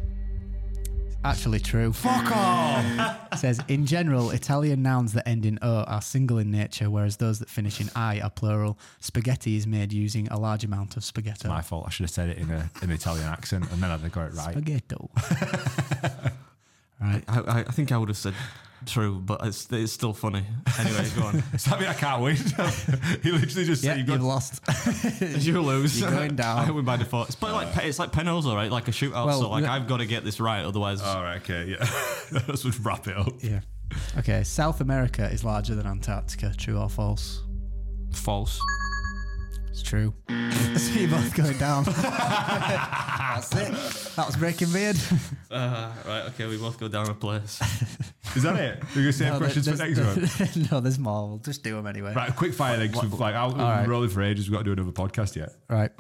[1.27, 1.93] Actually, true.
[1.93, 2.85] Fuck off.
[3.33, 7.17] It says, in general, Italian nouns that end in o are single in nature, whereas
[7.17, 8.79] those that finish in i are plural.
[9.01, 11.49] Spaghetti is made using a large amount of spaghetto.
[11.49, 11.85] My fault.
[11.89, 14.29] I should have said it in a, an Italian accent, and then I'd have got
[14.29, 14.55] it right.
[14.55, 15.11] Spaghetto.
[17.01, 17.25] right.
[17.27, 18.35] I, I, I think I would have said
[18.87, 20.45] true, but it's, it's still funny.
[20.79, 21.43] Anyway, go on.
[21.53, 22.37] Does that mean I can't win?
[23.23, 24.61] he literally just Yeah, said you've you've got lost.
[25.21, 26.01] you lose.
[26.01, 26.59] You're going down.
[26.69, 27.29] I win by default.
[27.29, 28.71] It's, but like pe- it's like Penosa, right?
[28.71, 29.27] Like a shootout.
[29.27, 31.03] Well, so like I've got to get this right, otherwise.
[31.03, 31.89] All right, okay, yeah.
[32.49, 33.33] Let's just wrap it up.
[33.43, 33.61] yeah.
[34.19, 34.43] Okay.
[34.45, 36.53] South America is larger than Antarctica.
[36.57, 37.43] True or false?
[38.13, 38.61] false.
[39.71, 40.15] It's true.
[40.29, 41.85] so you're both going down.
[41.85, 43.73] That's it.
[44.17, 44.97] That was Breaking Beard.
[45.51, 46.23] Uh, right.
[46.29, 47.61] Okay, we both go down a place.
[48.37, 48.83] Is that it?
[48.95, 49.99] We're going to save No, questions for next
[50.55, 50.69] one.
[50.71, 51.29] no, there's more.
[51.29, 52.13] We'll just do them anyway.
[52.15, 53.89] Right, quick fire then, we've like, I'll, right.
[53.89, 54.49] rolling for ages.
[54.49, 55.55] We've got to do another podcast yet.
[55.71, 55.91] Right.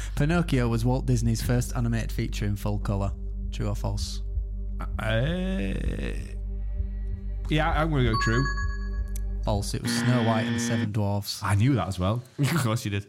[0.16, 3.12] Pinocchio was Walt Disney's first animated feature in full colour.
[3.50, 4.22] True or false?
[4.98, 5.72] Uh,
[7.48, 8.44] yeah, I'm going to go true.
[9.44, 9.72] False.
[9.72, 11.40] It was Snow White and the Seven Dwarfs.
[11.42, 12.22] I knew that as well.
[12.38, 13.06] of course you did.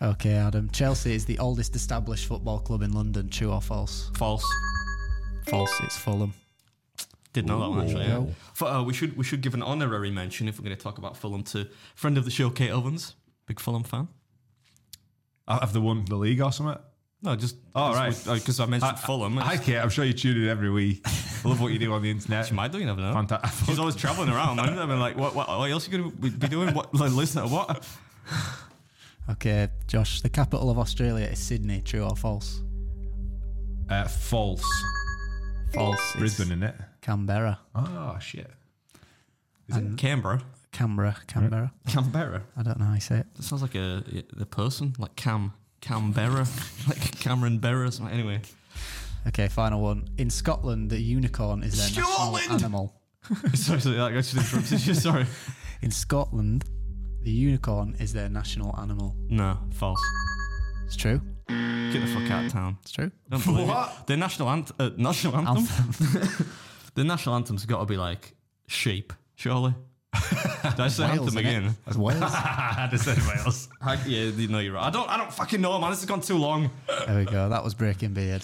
[0.00, 0.70] Okay, Adam.
[0.70, 3.30] Chelsea is the oldest established football club in London.
[3.30, 4.10] True or false?
[4.14, 4.44] false.
[5.48, 5.72] False.
[5.82, 6.34] It's Fulham.
[7.36, 8.06] Did know that one actually.
[8.06, 8.24] Yeah.
[8.54, 10.96] For, uh, we should we should give an honorary mention if we're going to talk
[10.96, 13.14] about Fulham to friend of the show, Kate Ovens,
[13.46, 14.08] big Fulham fan.
[15.46, 16.78] Have they won the league or something?
[17.20, 18.16] No, just Oh, right.
[18.26, 19.36] because I mentioned Fulham.
[19.36, 19.76] Hi, Kate.
[19.78, 21.02] I'm sure you tune in every week.
[21.44, 22.46] I love what you do on the internet.
[22.46, 23.12] She might do, you never know.
[23.12, 23.66] Fantastic.
[23.68, 24.78] She's always traveling around, man.
[24.78, 26.72] I mean, like, what, what, what else are you going to be doing?
[26.74, 27.86] What, like, listen to what?
[29.28, 30.20] Okay, Josh.
[30.20, 31.82] The capital of Australia is Sydney.
[31.84, 32.62] True or false?
[33.90, 34.64] Uh, false.
[35.74, 35.98] False.
[36.10, 36.74] It's Brisbane, isn't it?
[37.06, 37.60] Canberra.
[37.74, 38.50] Oh, shit.
[39.68, 40.42] Is And- it Canberra.
[40.72, 41.16] Canberra.
[41.28, 41.72] Canberra.
[41.86, 42.42] Canberra.
[42.56, 43.26] I don't know how you say it.
[43.36, 44.02] That sounds like a
[44.36, 45.52] the person, like Cam.
[45.80, 46.46] Canberra.
[46.88, 47.86] like Cameron Berra.
[47.86, 48.12] or something.
[48.12, 48.40] Anyway.
[49.28, 50.08] Okay, final one.
[50.18, 52.34] In Scotland, the unicorn is their Scotland!
[52.48, 53.00] national animal.
[53.54, 54.94] sorry, sorry, like, I interrupted you.
[54.94, 55.26] Sorry.
[55.82, 56.64] In Scotland,
[57.22, 59.14] the unicorn is their national animal.
[59.28, 60.02] No, false.
[60.86, 61.20] It's true.
[61.48, 62.78] Get the fuck out of town.
[62.82, 63.10] It's true.
[63.30, 63.92] Don't believe What?
[64.00, 64.06] It.
[64.08, 65.56] Their national, ant- uh, national anthem?
[65.66, 66.46] Anthem.
[66.96, 68.34] the national anthem's got to be like
[68.66, 69.74] sheep, surely.
[70.14, 71.38] Did I say Wales, anthem innit?
[71.40, 71.76] again?
[71.84, 72.22] That's Wales.
[72.24, 73.68] I just said Wales.
[73.80, 74.84] I, yeah, you know you're right.
[74.86, 75.08] I don't.
[75.08, 75.90] I don't fucking know, man.
[75.90, 76.70] This has gone too long.
[77.06, 77.48] there we go.
[77.48, 78.42] That was Breaking Beard.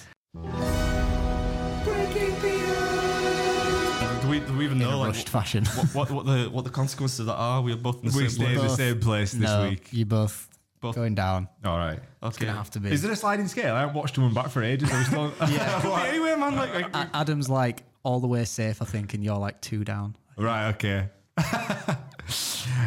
[4.22, 5.64] Do we, do we even In know a like, rushed fashion.
[5.66, 7.60] what, what what the what the consequences of that are?
[7.62, 8.62] We're both in the We same stay in boat.
[8.62, 9.88] the same place this no, week.
[9.92, 10.48] you both,
[10.82, 10.96] Both.
[10.96, 11.48] going down.
[11.64, 12.00] All right.
[12.22, 12.44] Okay.
[12.44, 12.90] Gonna have to be.
[12.92, 13.74] Is there a sliding scale?
[13.74, 14.90] I haven't watched them back for ages.
[14.92, 15.32] Are we still...
[15.48, 15.80] Yeah.
[15.80, 16.56] Could be anywhere, man.
[16.56, 19.84] Like, like A- Adam's like all the way safe, I think, and you're like two
[19.84, 20.16] down.
[20.36, 20.68] Right.
[20.70, 21.08] Okay.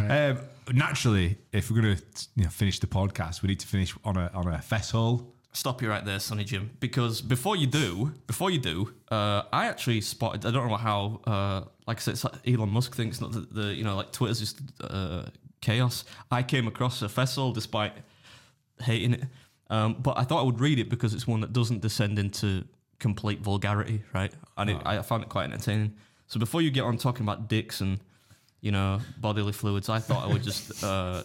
[0.10, 0.38] um,
[0.74, 2.04] naturally, if we're going to
[2.36, 5.34] you know, finish the podcast, we need to finish on a on a festival.
[5.54, 9.68] stop you right there, Sonny Jim, because before you do, before you do, uh, I
[9.68, 10.46] actually spotted.
[10.46, 11.22] I don't know how.
[11.26, 14.12] Uh, like I said, it's like Elon Musk thinks not the, the you know like
[14.12, 15.26] Twitter's just uh,
[15.66, 16.06] chaos.
[16.32, 17.94] I came across a festival despite
[18.80, 19.24] hating it,
[19.70, 22.64] um, but I thought I would read it because it's one that doesn't descend into
[23.00, 24.32] complete vulgarity, right?
[24.58, 25.94] And it, I found it quite entertaining.
[26.28, 28.00] So before you get on talking about dicks and
[28.62, 31.24] you know bodily fluids, I thought I would just uh,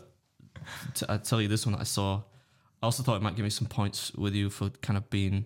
[0.95, 2.23] t- I'd tell you this one that I saw.
[2.83, 5.45] I also thought it might give me some points with you for kind of being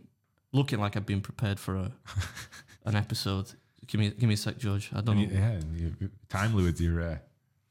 [0.53, 1.93] looking like I've been prepared for a
[2.85, 3.47] an episode.
[3.87, 4.91] Give me give me a sec, George.
[4.95, 5.39] I don't And know.
[5.39, 5.41] you,
[5.87, 7.03] yeah, you're timely with your.
[7.03, 7.19] Uh,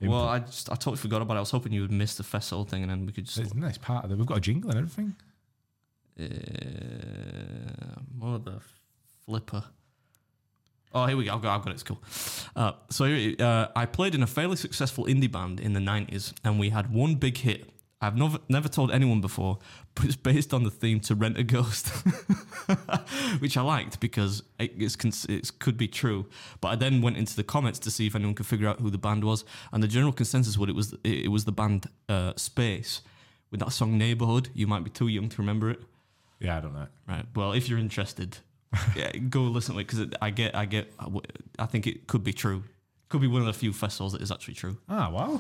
[0.10, 0.28] Well.
[0.28, 1.38] I just I totally forgot about it.
[1.38, 3.52] I was hoping you would miss the festival thing, and then we could just it's
[3.52, 4.18] a nice part of it.
[4.18, 5.16] We've got a jingle and everything.
[6.20, 8.60] uh, mother
[9.26, 9.64] flipper.
[10.96, 11.34] Oh, here we go.
[11.34, 11.74] I've got, I've got it.
[11.74, 12.00] It's cool.
[12.56, 16.60] Uh, so uh, I played in a fairly successful indie band in the 90s, and
[16.60, 17.68] we had one big hit.
[18.04, 19.60] I've never, never told anyone before,
[19.96, 21.88] but it's based on the theme to Rentaghost,
[23.42, 26.26] which I liked because it it's, it could be true.
[26.60, 28.90] But I then went into the comments to see if anyone could figure out who
[28.90, 32.34] the band was, and the general consensus was it was it was the band uh,
[32.36, 33.02] Space
[33.52, 34.50] with that song Neighborhood.
[34.54, 35.80] You might be too young to remember it.
[36.40, 36.88] Yeah, I don't know.
[37.08, 37.26] Right.
[37.34, 38.40] Well, if you're interested,
[38.98, 40.92] yeah, go listen to it because I get, I get,
[41.58, 42.64] I think it could be true.
[43.14, 44.76] Could be one of the few festivals that is actually true.
[44.90, 45.40] Ah, wow.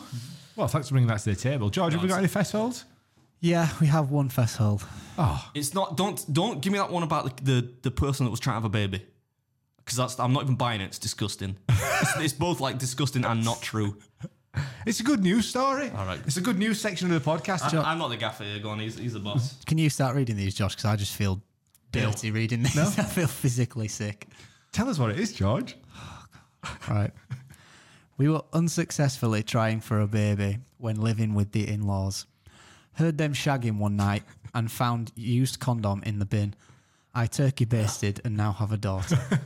[0.55, 1.71] Well, thanks for bringing that to the table.
[1.71, 2.85] George, have we got any festivals?
[3.39, 4.79] Yeah, we have one festival.
[5.17, 5.97] Oh, It's not.
[5.97, 8.57] Don't don't give me that one about the the, the person that was trying to
[8.57, 9.03] have a baby.
[9.77, 10.85] Because that's I'm not even buying it.
[10.85, 11.57] It's disgusting.
[11.67, 13.97] it's, it's both like disgusting and not true.
[14.85, 15.89] it's a good news story.
[15.97, 16.19] All right.
[16.27, 17.73] It's a good news section of the podcast.
[17.73, 18.59] I, I'm not the gaffer here.
[18.59, 18.79] Go on.
[18.81, 19.57] He's, he's the boss.
[19.65, 20.75] Can you start reading these, Josh?
[20.75, 21.41] Because I just feel
[21.91, 22.77] dirty reading this.
[22.99, 24.27] I feel physically sick.
[24.73, 25.75] Tell us what it is, George.
[26.87, 27.11] Right.
[28.17, 32.25] We were unsuccessfully trying for a baby when living with the in laws.
[32.93, 36.53] Heard them shagging one night and found used condom in the bin.
[37.15, 39.17] I turkey basted and now have a daughter.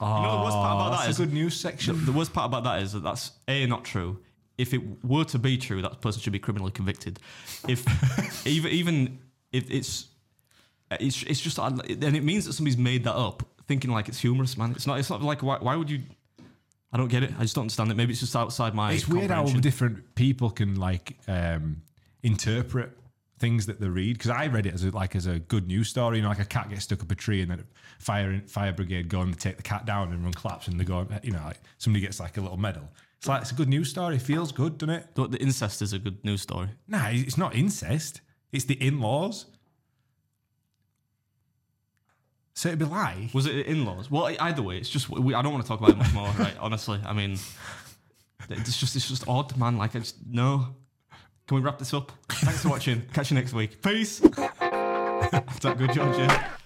[0.00, 2.04] You know the worst part about that That's is a good news section.
[2.04, 4.18] the worst part about that is that that's a not true.
[4.58, 7.20] If it were to be true, that person should be criminally convicted.
[7.68, 7.86] If
[8.46, 9.18] even even
[9.52, 10.08] if it's
[10.90, 14.58] it's it's just and it means that somebody's made that up, thinking like it's humorous,
[14.58, 14.72] man.
[14.72, 14.98] It's not.
[14.98, 16.00] It's not like why, why would you?
[16.92, 17.32] I don't get it.
[17.38, 17.96] I just don't understand it.
[17.96, 18.92] Maybe it's just outside my.
[18.92, 21.82] It's weird how different people can like um,
[22.22, 22.96] interpret
[23.38, 24.18] things that they read.
[24.18, 26.18] Because I read it as a, like as a good news story.
[26.18, 27.64] You know, like a cat gets stuck up a tree and then
[27.98, 30.84] fire fire brigade go and they take the cat down and run claps and they
[30.84, 31.06] go.
[31.22, 32.88] You know, like somebody gets like a little medal.
[33.18, 34.16] It's like it's a good news story.
[34.16, 35.14] It feels good, doesn't it?
[35.14, 36.68] The, the incest is a good news story.
[36.88, 38.20] Nah, it's not incest.
[38.50, 39.46] It's the in-laws.
[42.54, 44.10] So it'd be like Was it in-laws?
[44.10, 46.28] Well, either way, it's just we, I don't want to talk about it much more.
[46.38, 46.54] Right?
[46.60, 47.38] Honestly, I mean,
[48.48, 49.78] it's just it's just odd, man.
[49.78, 50.74] Like I just no.
[51.46, 52.12] Can we wrap this up?
[52.28, 53.02] Thanks for watching.
[53.12, 53.82] Catch you next week.
[53.82, 54.20] Peace.
[55.62, 56.58] That good, George?